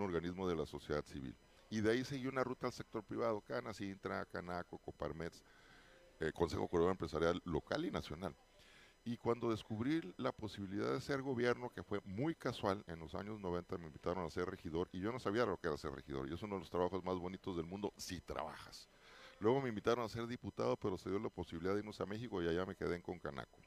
organismo 0.01 0.48
de 0.48 0.55
la 0.55 0.65
sociedad 0.65 1.03
civil. 1.05 1.36
Y 1.69 1.81
de 1.81 1.91
ahí 1.91 2.03
seguí 2.03 2.27
una 2.27 2.43
ruta 2.43 2.67
al 2.67 2.74
sector 2.74 3.03
privado, 3.03 3.41
Cana, 3.41 3.74
Sintra, 3.74 4.25
Canaco, 4.25 4.77
Coparmets. 4.79 5.43
eh, 6.19 6.31
Consejo 6.33 6.67
Coordinador 6.67 6.93
Empresarial 6.93 7.41
local 7.45 7.86
y 7.86 7.91
nacional. 7.91 8.36
Y 9.06 9.18
cuando 9.18 9.50
descubrí 9.50 10.01
la 10.18 10.32
posibilidad 10.32 10.91
de 10.91 11.01
ser 11.01 11.22
gobierno, 11.22 11.70
que 11.70 11.84
fue 11.84 12.01
muy 12.06 12.36
casual, 12.36 12.84
en 12.88 13.00
los 13.00 13.15
años 13.15 13.39
90 13.39 13.77
me 13.77 13.88
invitaron 13.88 14.25
a 14.25 14.29
ser 14.29 14.50
regidor 14.50 14.89
y 14.91 15.00
yo 15.00 15.12
no 15.12 15.20
sabía 15.20 15.46
lo 15.46 15.58
que 15.58 15.68
era 15.68 15.77
ser 15.77 15.91
regidor. 15.91 16.29
Y 16.29 16.34
es 16.34 16.44
uno 16.44 16.56
de 16.56 16.62
los 16.62 16.70
trabajos 16.70 17.03
más 17.03 17.18
bonitos 17.18 17.56
del 17.56 17.65
mundo 17.65 17.94
si 17.98 18.22
trabajas. 18.22 18.88
Luego 19.39 19.62
me 19.62 19.70
invitaron 19.70 20.03
a 20.03 20.10
ser 20.10 20.27
diputado, 20.27 20.75
pero 20.75 20.98
se 20.98 21.10
dio 21.10 21.18
la 21.18 21.29
posibilidad 21.29 21.74
de 21.74 21.79
irnos 21.79 22.00
a 22.01 22.06
México 22.06 22.41
y 22.44 22.48
allá 22.48 22.65
me 22.65 22.75
quedé 22.75 22.96
en 22.96 23.01
Concanaco. 23.01 23.60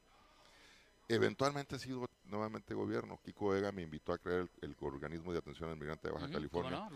Eventualmente 1.08 1.76
he 1.76 1.78
sido 1.78 2.06
nuevamente 2.32 2.74
gobierno. 2.74 3.20
Kiko 3.22 3.50
Vega 3.50 3.70
me 3.70 3.82
invitó 3.82 4.12
a 4.12 4.18
crear 4.18 4.48
el, 4.62 4.76
organismo 4.80 5.32
de 5.32 5.38
atención 5.38 5.70
al 5.70 5.76
migrante 5.76 6.08
de 6.08 6.14
Baja 6.14 6.28
California. 6.28 6.88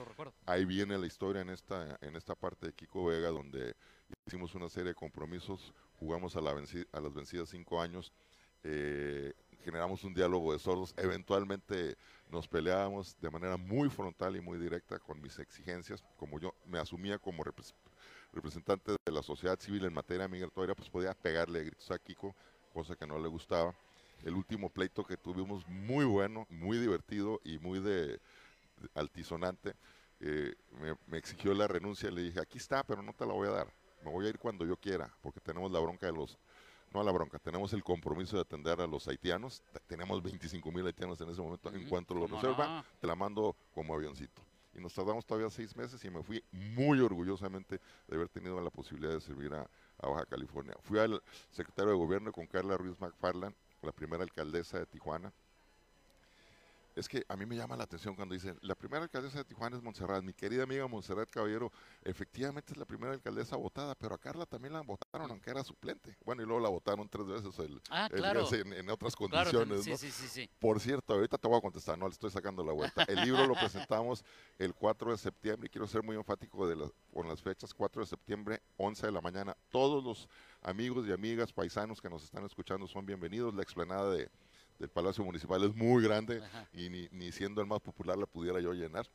Ahí 0.47 0.65
viene 0.65 0.99
la 0.99 1.07
historia 1.07 1.43
en 1.43 1.51
esta, 1.51 1.97
en 2.01 2.17
esta 2.17 2.35
parte 2.35 2.67
de 2.67 2.73
Kiko 2.73 3.05
Vega, 3.05 3.29
donde 3.29 3.77
hicimos 4.27 4.55
una 4.55 4.69
serie 4.69 4.89
de 4.89 4.95
compromisos, 4.95 5.73
jugamos 6.01 6.35
a, 6.35 6.41
la 6.41 6.51
a 6.51 7.01
las 7.01 7.15
vencidas 7.15 7.51
cinco 7.51 7.81
años, 7.81 8.13
eh, 8.65 9.35
generamos 9.63 10.03
un 10.05 10.15
diálogo 10.15 10.53
de 10.53 10.59
sordos, 10.59 10.95
eventualmente 10.97 11.97
nos 12.31 12.49
peleábamos 12.49 13.21
de 13.21 13.31
manera 13.31 13.57
muy 13.57 13.91
frontal 13.91 14.37
y 14.37 14.41
muy 14.41 14.59
directa 14.59 14.99
con 14.99 15.21
mis 15.21 15.39
exigencias, 15.39 16.03
como 16.17 16.41
yo 16.41 16.55
me 16.65 16.79
asumía 16.79 17.19
como 17.19 17.45
representante 18.33 18.93
de 18.93 19.13
la 19.13 19.23
sociedad 19.23 19.61
civil 19.61 19.85
en 19.85 19.93
materia 19.93 20.27
migratoria, 20.29 20.75
pues 20.75 20.89
podía 20.89 21.15
pegarle 21.15 21.65
gritos 21.65 21.91
a 21.91 21.99
Kiko, 21.99 22.35
cosa 22.73 22.97
que 22.97 23.07
no 23.07 23.19
le 23.19 23.29
gustaba 23.29 23.75
el 24.25 24.35
último 24.35 24.71
pleito 24.71 25.05
que 25.05 25.17
tuvimos 25.17 25.67
muy 25.69 26.05
bueno, 26.05 26.47
muy 26.51 26.79
divertido 26.79 27.41
y 27.45 27.59
muy 27.59 27.81
de, 27.81 28.21
altisonante. 28.95 29.75
Eh, 30.21 30.55
me, 31.07 31.19
exigió 31.19 31.53
la 31.55 31.67
renuncia, 31.67 32.11
le 32.11 32.23
dije, 32.23 32.41
aquí 32.41 32.59
está, 32.59 32.83
pero 32.85 33.03
no 33.03 33.13
te 33.13 33.27
la 33.27 33.33
voy 33.33 33.49
a 33.49 33.53
dar. 33.53 33.73
Me 34.05 34.11
voy 34.11 34.27
a 34.27 34.29
ir 34.29 34.39
cuando 34.39 34.65
yo 34.65 34.77
quiera, 34.77 35.13
porque 35.21 35.41
tenemos 35.41 35.71
la 35.71 35.81
bronca 35.81 36.07
de 36.07 36.13
los, 36.13 36.39
no 36.93 37.03
la 37.03 37.13
bronca, 37.13 37.39
tenemos 37.39 37.73
el 37.73 37.83
compromiso 37.83 38.37
de 38.37 38.43
atender 38.43 38.81
a 38.81 38.87
los 38.87 39.07
haitianos. 39.09 39.63
Tenemos 39.87 40.23
25 40.23 40.71
mil 40.73 40.87
haitianos 40.87 41.21
en 41.21 41.31
ese 41.31 41.43
momento. 41.43 41.73
En 41.73 41.89
cuanto 41.89 42.15
lo 42.15 42.27
resuelva, 42.27 42.85
te 43.01 43.07
la 43.07 43.15
mando 43.15 43.57
como 43.75 43.95
avioncito. 43.95 44.43
Y 44.75 44.81
nos 44.81 44.93
tardamos 44.93 45.25
todavía 45.25 45.49
seis 45.49 45.75
meses 45.75 46.05
y 46.05 46.11
me 46.11 46.23
fui 46.23 46.45
muy 46.53 47.01
orgullosamente 47.01 47.81
de 48.07 48.15
haber 48.15 48.29
tenido 48.29 48.61
la 48.61 48.69
posibilidad 48.69 49.15
de 49.15 49.23
servir 49.23 49.55
a, 49.55 49.67
a 49.99 50.09
Baja 50.09 50.27
California. 50.27 50.75
Fui 50.83 50.99
al 50.99 51.23
secretario 51.51 51.93
de 51.93 51.97
gobierno 51.97 52.31
con 52.31 52.47
Carla 52.47 52.77
Ruiz 52.77 52.95
McFarland 53.01 53.55
la 53.83 53.93
primera 53.93 54.23
alcaldesa 54.23 54.79
de 54.79 54.87
Tijuana. 54.87 55.33
Es 56.97 57.11
que 57.11 57.27
a 57.29 57.37
mí 57.37 57.45
me 57.45 57.55
llama 57.55 57.77
la 57.77 57.85
atención 57.85 58.17
cuando 58.17 58.33
dicen, 58.33 58.59
la 58.63 58.75
primera 58.75 59.03
alcaldesa 59.03 59.37
de 59.37 59.45
Tijuana 59.45 59.77
es 59.77 59.83
Montserrat. 59.83 60.23
Mi 60.25 60.33
querida 60.33 60.63
amiga 60.63 60.89
Montserrat 60.89 61.29
Caballero, 61.29 61.71
efectivamente 62.03 62.73
es 62.73 62.79
la 62.79 62.87
primera 62.87 63.13
alcaldesa 63.13 63.55
votada, 63.57 63.95
pero 63.95 64.15
a 64.15 64.19
Carla 64.19 64.47
también 64.47 64.73
la 64.73 64.81
votaron, 64.81 65.31
aunque 65.31 65.51
era 65.51 65.63
suplente. 65.63 66.17
Bueno, 66.25 66.43
y 66.43 66.47
luego 66.47 66.59
la 66.59 66.71
votaron 66.71 67.07
tres 67.07 67.27
veces 67.27 67.59
el, 67.59 67.83
ah, 67.91 68.09
en, 68.11 68.89
otras 68.89 69.15
condiciones. 69.15 69.85
sí, 69.85 69.95
sí, 69.99 70.11
sí, 70.11 70.51
Por 70.59 70.81
cierto, 70.81 71.13
ahorita 71.13 71.37
te 71.37 71.47
voy 71.47 71.59
a 71.59 71.61
contestar, 71.61 71.99
no 71.99 72.07
le 72.07 72.13
estoy 72.13 72.31
sacando 72.31 72.65
la 72.65 72.73
vuelta. 72.73 73.05
El 73.07 73.21
libro 73.27 73.47
lo 73.47 73.53
presentamos 73.53 74.25
el 74.59 74.73
4 74.73 75.11
de 75.11 75.19
septiembre 75.19 75.67
y 75.67 75.69
quiero 75.69 75.87
ser 75.87 76.03
muy 76.03 76.17
enfático 76.17 76.67
de 76.67 76.77
con 77.13 77.29
las 77.29 77.43
fechas, 77.43 77.75
4 77.75 78.01
de 78.01 78.07
septiembre, 78.07 78.63
11 78.79 79.07
de 79.07 79.13
la 79.13 79.21
mañana. 79.21 79.55
Todos 79.69 80.03
los 80.03 80.29
amigos 80.63 81.07
y 81.07 81.13
amigas 81.13 81.53
paisanos 81.53 82.01
que 82.01 82.09
nos 82.09 82.25
están 82.25 82.47
escuchando 82.47 82.87
son 82.87 83.05
bienvenidos. 83.05 83.55
La 83.55 83.63
explanada 83.63 84.11
de, 84.13 84.31
del 84.79 84.89
Palacio 84.89 85.25
Municipal 85.25 85.63
es 85.65 85.75
muy 85.75 86.03
grande 86.03 86.43
y 86.73 86.89
ni, 86.89 87.33
siendo 87.33 87.61
el 87.61 87.67
más 87.67 87.81
popular 87.81 88.19
la 88.19 88.27
pudiera 88.27 88.61
yo 88.61 88.73
llenar. 88.73 89.07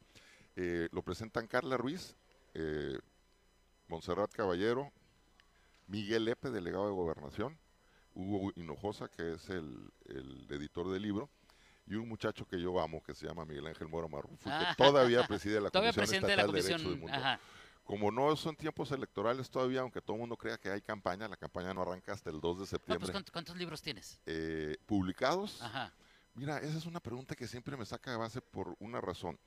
Eh, 0.56 0.89
lo 0.91 1.01
presentan 1.01 1.48
Carla 1.48 1.77
Ruiz, 1.77 2.15
eh, 2.53 2.98
Montserrat 3.88 4.32
Caballero, 4.32 4.91
Miguel 5.88 6.25
Lepe, 6.25 6.50
delegado 6.50 6.86
de 6.86 6.91
Gobernación, 6.91 7.58
Hugo 8.13 8.51
Hinojosa, 8.56 9.08
que 9.08 9.34
es 9.34 9.50
el, 9.50 9.91
editor 10.50 10.89
del 10.89 11.01
libro, 11.01 11.30
y 11.88 11.96
un 11.96 12.08
muchacho 12.08 12.46
que 12.46 12.60
yo 12.60 12.80
amo, 12.80 13.01
que 13.03 13.13
se 13.13 13.27
llama 13.27 13.46
Miguel 13.46 13.68
Ángel 13.68 13.88
Moro 13.88 14.08
Marrufo, 14.08 14.44
que 14.44 14.50
ah. 14.50 14.75
todavía 14.77 15.25
preside 15.27 15.60
la 15.60 15.70
Comisión 15.72 16.06
Estatal 16.06 16.51
de, 16.51 16.62
Derechos 16.62 16.89
del 16.89 17.00
Mundo. 17.00 17.18
Como 17.91 18.10
no 18.10 18.34
son 18.38 18.56
tiempos 18.56 18.89
electorales 18.93 19.49
todavía, 19.49 19.82
aunque 19.82 20.01
todo 20.01 20.15
el 20.15 20.21
mundo 20.21 20.38
crea 20.38 20.58
que 20.58 20.69
hay 20.69 20.80
campaña, 20.80 21.27
la 21.27 21.36
campaña 21.36 21.73
no 21.73 21.82
arranca 21.82 22.13
hasta 22.13 22.30
el 22.30 22.39
2 22.39 22.62
de 22.62 22.65
septiembre. 22.65 23.12
¿cuántos, 23.34 23.58
libros 23.58 23.82
tienes? 23.82 24.21
Eh, 24.25 24.77
¿Publicados? 24.86 25.62
Ajá. 25.62 25.91
Mira, 26.34 26.60
esa 26.60 26.77
es 26.77 26.86
una 26.86 27.01
pregunta 27.01 27.36
que 27.36 27.49
siempre 27.49 27.75
me 27.75 27.86
saca 27.86 28.10
de 28.10 28.15
base 28.15 28.39
por 28.39 28.77
una 28.80 29.01
razón. 29.01 29.38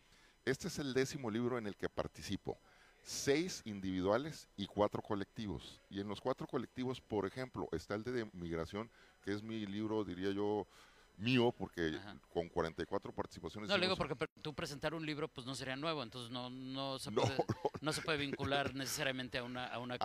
Este 0.45 0.69
es 0.69 0.79
el 0.79 0.93
décimo 0.93 1.31
libro 1.31 1.57
en 1.57 1.67
el 1.67 1.75
que 1.75 1.89
participo. 1.89 2.59
Seis 3.03 3.63
individuales 3.65 4.47
y 4.59 4.67
cuatro 4.67 5.01
colectivos. 5.01 5.81
Y 5.89 6.01
en 6.01 6.09
los 6.09 6.21
cuatro 6.21 6.47
colectivos, 6.47 7.01
por 7.01 7.25
ejemplo, 7.25 7.67
está 7.73 7.95
el 7.95 8.05
de 8.05 8.29
migración, 8.35 8.91
que 9.23 9.33
es 9.33 9.43
mi 9.43 9.65
libro, 9.65 10.05
diría 10.05 10.33
yo, 10.33 10.67
mío, 11.17 11.53
porque 11.57 11.99
con 12.33 12.49
44 12.49 13.13
participaciones. 13.13 13.69
No, 13.69 13.77
le 13.77 13.87
digo 13.87 13.97
porque 13.97 14.15
tú 14.43 14.55
presentar 14.55 14.95
un 14.95 15.05
libro, 15.05 15.29
pues 15.29 15.47
no 15.47 15.55
sería 15.55 15.77
nuevo, 15.77 16.03
entonces 16.03 16.31
no, 16.31 16.51
no, 16.51 16.99
se, 16.99 17.11
puede, 17.11 17.37
no, 17.81 17.93
se 17.93 18.03
puede 18.03 18.19
vincular 18.19 18.75
necesariamente 18.75 19.39
a 19.39 19.45
una. 19.45 19.67
A 19.67 19.79
una 19.79 19.97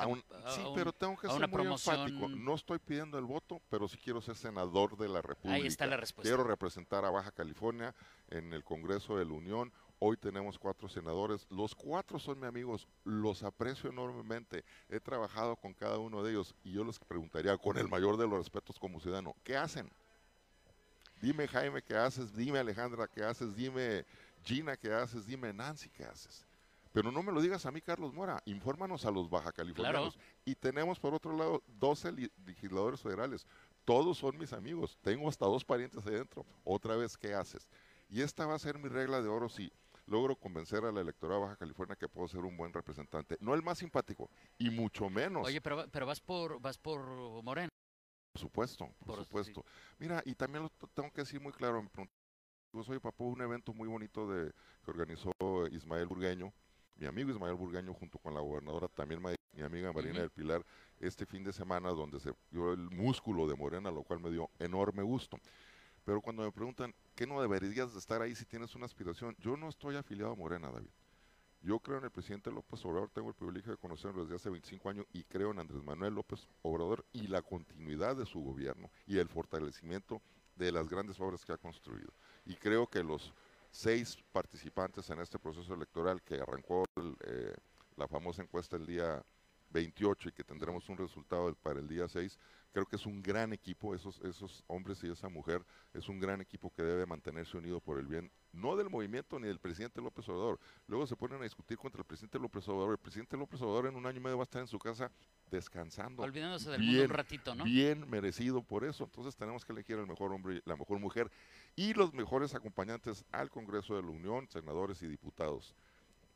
sí, 0.49 0.61
pero 0.75 0.93
tengo 0.93 1.17
que 1.17 1.27
ser 1.27 1.39
muy 1.39 1.47
promoción. 1.47 2.43
No 2.43 2.55
estoy 2.55 2.79
pidiendo 2.79 3.17
el 3.17 3.25
voto, 3.25 3.61
pero 3.69 3.87
sí 3.87 3.97
quiero 3.97 4.21
ser 4.21 4.35
senador 4.35 4.97
de 4.97 5.09
la 5.09 5.21
República. 5.21 5.55
Ahí 5.55 5.67
está 5.67 5.85
la 5.85 5.97
respuesta. 5.97 6.29
Quiero 6.29 6.43
representar 6.43 7.05
a 7.05 7.09
Baja 7.09 7.31
California 7.31 7.93
en 8.29 8.53
el 8.53 8.63
Congreso 8.63 9.17
de 9.17 9.25
la 9.25 9.33
Unión. 9.33 9.71
Hoy 10.01 10.15
tenemos 10.15 10.57
cuatro 10.57 10.87
senadores. 10.87 11.45
Los 11.49 11.75
cuatro 11.75 12.19
son 12.19 12.39
mis 12.39 12.47
amigos. 12.47 12.87
Los 13.03 13.43
aprecio 13.43 13.89
enormemente. 13.89 14.63
He 14.87 15.01
trabajado 15.01 15.57
con 15.57 15.73
cada 15.73 15.97
uno 15.97 16.23
de 16.23 16.31
ellos 16.31 16.55
y 16.63 16.71
yo 16.71 16.85
les 16.85 16.97
preguntaría 16.99 17.57
con 17.57 17.77
el 17.77 17.89
mayor 17.89 18.15
de 18.15 18.25
los 18.25 18.37
respetos 18.37 18.79
como 18.79 19.01
ciudadano, 19.01 19.35
¿qué 19.43 19.57
hacen? 19.57 19.91
Dime 21.21 21.47
Jaime 21.47 21.81
qué 21.81 21.95
haces, 21.95 22.33
dime 22.35 22.59
Alejandra 22.59 23.07
qué 23.07 23.23
haces, 23.23 23.55
dime 23.55 24.05
Gina 24.43 24.77
qué 24.77 24.93
haces, 24.93 25.25
dime 25.25 25.53
Nancy 25.53 25.89
qué 25.89 26.05
haces. 26.05 26.45
Pero 26.91 27.11
no 27.11 27.21
me 27.21 27.31
lo 27.31 27.41
digas 27.41 27.65
a 27.65 27.71
mí, 27.71 27.81
Carlos 27.81 28.13
Mora, 28.13 28.41
infórmanos 28.45 29.05
a 29.05 29.11
los 29.11 29.29
baja 29.29 29.51
californianos. 29.51 30.17
Y 30.43 30.55
tenemos 30.55 30.99
por 30.99 31.13
otro 31.13 31.35
lado 31.37 31.61
12 31.67 32.31
legisladores 32.45 33.01
federales. 33.01 33.45
Todos 33.85 34.17
son 34.17 34.37
mis 34.37 34.53
amigos. 34.53 34.97
Tengo 35.01 35.29
hasta 35.29 35.45
dos 35.45 35.63
parientes 35.63 36.05
ahí 36.05 36.13
dentro. 36.13 36.45
Otra 36.63 36.95
vez, 36.95 37.15
¿qué 37.17 37.33
haces? 37.33 37.69
Y 38.09 38.21
esta 38.21 38.45
va 38.47 38.55
a 38.55 38.59
ser 38.59 38.79
mi 38.79 38.89
regla 38.89 39.21
de 39.21 39.27
oro 39.27 39.49
si 39.49 39.71
logro 40.07 40.35
convencer 40.35 40.83
a 40.83 40.91
la 40.91 41.01
electora 41.01 41.35
de 41.35 41.41
Baja 41.41 41.55
California 41.55 41.95
que 41.95 42.09
puedo 42.09 42.27
ser 42.27 42.41
un 42.41 42.57
buen 42.57 42.73
representante. 42.73 43.37
No 43.39 43.53
el 43.53 43.61
más 43.61 43.77
simpático, 43.77 44.29
y 44.57 44.71
mucho 44.71 45.09
menos. 45.09 45.45
Oye, 45.45 45.61
pero, 45.61 45.85
pero 45.91 46.07
vas 46.07 46.19
por 46.19 46.59
vas 46.59 46.77
por 46.77 47.01
Moreno. 47.43 47.69
Por 48.39 48.47
supuesto, 48.47 48.89
por, 49.05 49.17
supuesto. 49.17 49.65
Mira, 49.97 50.21
y 50.25 50.33
también 50.33 50.63
lo 50.63 50.69
tengo 50.93 51.11
que 51.11 51.21
decir 51.21 51.41
muy 51.41 51.51
claro, 51.51 51.81
me 51.81 51.89
yo 52.71 52.83
soy 52.83 52.99
papá 52.99 53.23
un 53.23 53.41
evento 53.41 53.73
muy 53.73 53.87
bonito 53.87 54.31
de 54.31 54.51
que 54.83 54.91
organizó 54.91 55.31
Ismael 55.71 56.07
Burgueño, 56.07 56.53
mi 56.95 57.07
amigo 57.07 57.31
Ismael 57.31 57.55
Burgueño 57.55 57.93
junto 57.93 58.17
con 58.19 58.33
la 58.33 58.39
gobernadora 58.39 58.87
también 58.87 59.21
mi 59.53 59.61
amiga 59.61 59.91
Marina 59.91 60.19
del 60.19 60.29
Pilar 60.29 60.63
este 60.99 61.25
fin 61.25 61.43
de 61.43 61.51
semana 61.51 61.89
donde 61.89 62.19
se 62.19 62.31
vio 62.51 62.71
el 62.71 62.89
músculo 62.91 63.47
de 63.47 63.55
Morena, 63.55 63.91
lo 63.91 64.03
cual 64.03 64.21
me 64.21 64.29
dio 64.29 64.49
enorme 64.59 65.03
gusto. 65.03 65.37
Pero 66.05 66.21
cuando 66.21 66.43
me 66.43 66.51
preguntan, 66.51 66.93
¿qué 67.15 67.27
no 67.27 67.41
deberías 67.41 67.91
de 67.93 67.99
estar 67.99 68.21
ahí 68.21 68.35
si 68.35 68.45
tienes 68.45 68.73
una 68.75 68.85
aspiración? 68.85 69.35
Yo 69.39 69.57
no 69.57 69.67
estoy 69.67 69.95
afiliado 69.95 70.31
a 70.31 70.35
Morena, 70.35 70.71
David. 70.71 70.89
Yo 71.61 71.79
creo 71.79 71.97
en 71.97 72.05
el 72.05 72.11
presidente 72.11 72.51
López 72.51 72.83
Obrador, 72.85 73.09
tengo 73.09 73.29
el 73.29 73.35
privilegio 73.35 73.71
de 73.71 73.77
conocerlo 73.77 74.23
desde 74.23 74.35
hace 74.35 74.49
25 74.49 74.89
años 74.89 75.05
y 75.11 75.23
creo 75.23 75.51
en 75.51 75.59
Andrés 75.59 75.83
Manuel 75.83 76.13
López 76.13 76.47
Obrador 76.61 77.05
y 77.11 77.27
la 77.27 77.41
continuidad 77.41 78.15
de 78.15 78.25
su 78.25 78.39
gobierno 78.39 78.89
y 79.05 79.17
el 79.17 79.27
fortalecimiento 79.27 80.21
de 80.55 80.71
las 80.71 80.87
grandes 80.87 81.19
obras 81.19 81.43
que 81.43 81.51
ha 81.51 81.57
construido. 81.57 82.13
Y 82.45 82.55
creo 82.55 82.87
que 82.87 83.03
los 83.03 83.33
seis 83.71 84.17
participantes 84.31 85.09
en 85.09 85.19
este 85.19 85.37
proceso 85.37 85.73
electoral 85.73 86.21
que 86.21 86.35
arrancó 86.35 86.85
eh, 87.25 87.53
la 87.97 88.07
famosa 88.07 88.41
encuesta 88.41 88.77
el 88.77 88.85
día 88.85 89.21
28 89.71 90.29
y 90.29 90.31
que 90.31 90.43
tendremos 90.43 90.87
un 90.89 90.97
resultado 90.97 91.53
para 91.55 91.79
el 91.79 91.87
día 91.87 92.07
6, 92.07 92.37
creo 92.71 92.85
que 92.85 92.95
es 92.95 93.05
un 93.05 93.21
gran 93.21 93.53
equipo, 93.53 93.95
esos, 93.95 94.19
esos 94.21 94.63
hombres 94.67 95.03
y 95.03 95.11
esa 95.11 95.29
mujer, 95.29 95.63
es 95.93 96.07
un 96.09 96.19
gran 96.19 96.41
equipo 96.41 96.71
que 96.73 96.83
debe 96.83 97.05
mantenerse 97.05 97.57
unido 97.57 97.79
por 97.79 97.99
el 97.99 98.07
bien 98.07 98.31
no 98.51 98.75
del 98.75 98.89
movimiento 98.89 99.39
ni 99.39 99.47
del 99.47 99.59
presidente 99.59 100.01
López 100.01 100.27
Obrador. 100.29 100.59
Luego 100.87 101.05
se 101.05 101.15
ponen 101.15 101.39
a 101.39 101.43
discutir 101.43 101.77
contra 101.77 102.01
el 102.01 102.05
presidente 102.05 102.39
López 102.39 102.67
Obrador. 102.67 102.91
El 102.91 102.97
presidente 102.97 103.37
López 103.37 103.61
Obrador 103.61 103.87
en 103.87 103.95
un 103.95 104.05
año 104.05 104.17
y 104.17 104.21
medio 104.21 104.37
va 104.37 104.43
a 104.43 104.45
estar 104.45 104.61
en 104.61 104.67
su 104.67 104.79
casa 104.79 105.11
descansando. 105.49 106.23
Olvidándose 106.23 106.69
del 106.71 106.81
mundo 106.81 107.03
un 107.03 107.09
ratito, 107.09 107.55
¿no? 107.55 107.63
Bien 107.63 108.09
merecido 108.09 108.61
por 108.63 108.83
eso. 108.85 109.03
Entonces 109.03 109.35
tenemos 109.35 109.65
que 109.65 109.71
elegir 109.71 109.97
el 109.97 110.07
mejor 110.07 110.31
hombre 110.31 110.55
y 110.55 110.61
la 110.65 110.75
mejor 110.75 110.99
mujer 110.99 111.31
y 111.75 111.93
los 111.93 112.13
mejores 112.13 112.55
acompañantes 112.55 113.23
al 113.31 113.49
Congreso 113.49 113.95
de 113.95 114.01
la 114.01 114.09
Unión, 114.09 114.47
senadores 114.49 115.01
y 115.01 115.07
diputados. 115.07 115.75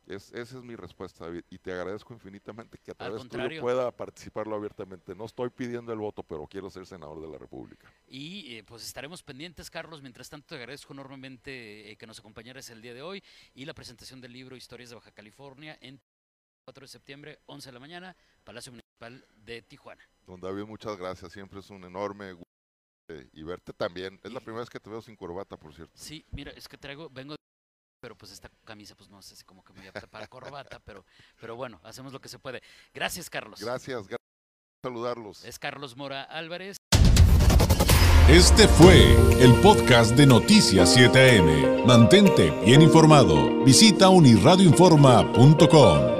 Es, 0.06 0.32
esa 0.32 0.58
es 0.58 0.64
mi 0.64 0.76
respuesta, 0.76 1.24
David, 1.24 1.44
y 1.50 1.58
te 1.58 1.72
agradezco 1.72 2.12
infinitamente 2.12 2.78
que 2.78 2.90
a 2.90 2.94
través 2.94 3.26
tuyo 3.28 3.60
pueda 3.60 3.90
participarlo 3.90 4.54
abiertamente. 4.54 5.14
No 5.14 5.24
estoy 5.24 5.50
pidiendo 5.50 5.92
el 5.92 5.98
voto, 5.98 6.22
pero 6.22 6.46
quiero 6.46 6.68
ser 6.70 6.86
senador 6.86 7.20
de 7.20 7.28
la 7.28 7.38
República. 7.38 7.92
Y 8.06 8.56
eh, 8.56 8.64
pues 8.64 8.84
estaremos 8.84 9.22
pendientes, 9.22 9.70
Carlos. 9.70 10.02
Mientras 10.02 10.28
tanto, 10.28 10.48
te 10.48 10.56
agradezco 10.56 10.92
enormemente 10.92 11.90
eh, 11.90 11.96
que 11.96 12.06
nos 12.06 12.18
acompañaras 12.18 12.68
el 12.70 12.82
día 12.82 12.94
de 12.94 13.02
hoy 13.02 13.22
y 13.54 13.64
la 13.64 13.74
presentación 13.74 14.20
del 14.20 14.32
libro 14.32 14.56
Historias 14.56 14.90
de 14.90 14.96
Baja 14.96 15.12
California 15.12 15.78
en 15.80 16.00
4 16.64 16.84
de 16.84 16.88
septiembre, 16.88 17.40
11 17.46 17.68
de 17.68 17.72
la 17.72 17.80
mañana, 17.80 18.16
Palacio 18.42 18.72
Municipal. 18.72 18.84
de 19.36 19.62
Tijuana. 19.62 20.02
Don 20.26 20.40
David, 20.40 20.64
muchas 20.64 20.96
gracias. 20.96 21.32
Siempre 21.32 21.60
es 21.60 21.68
un 21.70 21.84
enorme 21.84 22.32
gusto 22.32 22.48
eh, 23.08 23.28
y 23.32 23.42
verte 23.42 23.72
también. 23.72 24.18
Es 24.22 24.32
la 24.32 24.40
primera 24.40 24.60
vez 24.60 24.70
que 24.70 24.80
te 24.80 24.88
veo 24.88 25.02
sin 25.02 25.16
corbata, 25.16 25.56
por 25.56 25.74
cierto. 25.74 25.92
Sí, 25.94 26.24
mira, 26.30 26.52
es 26.52 26.68
que 26.68 26.78
traigo, 26.78 27.10
vengo, 27.10 27.36
pero 28.04 28.18
pues 28.18 28.32
esta 28.32 28.50
camisa, 28.66 28.94
pues 28.94 29.08
no 29.08 29.22
sé 29.22 29.34
si 29.34 29.44
como 29.44 29.64
que 29.64 29.72
me 29.72 29.80
voy 29.80 29.88
a 29.88 29.92
para 29.92 30.26
corbata, 30.26 30.78
pero, 30.84 31.06
pero 31.40 31.56
bueno, 31.56 31.80
hacemos 31.84 32.12
lo 32.12 32.20
que 32.20 32.28
se 32.28 32.38
puede. 32.38 32.62
Gracias, 32.92 33.30
Carlos. 33.30 33.60
Gracias, 33.60 34.06
gracias 34.06 34.28
por 34.82 34.90
saludarlos. 34.90 35.42
Es 35.42 35.58
Carlos 35.58 35.96
Mora 35.96 36.22
Álvarez. 36.24 36.76
Este 38.28 38.68
fue 38.68 39.14
el 39.42 39.54
podcast 39.62 40.10
de 40.16 40.26
Noticias 40.26 40.94
7am. 40.94 41.86
Mantente 41.86 42.50
bien 42.66 42.82
informado. 42.82 43.64
Visita 43.64 44.10
unirradioinforma.com. 44.10 46.13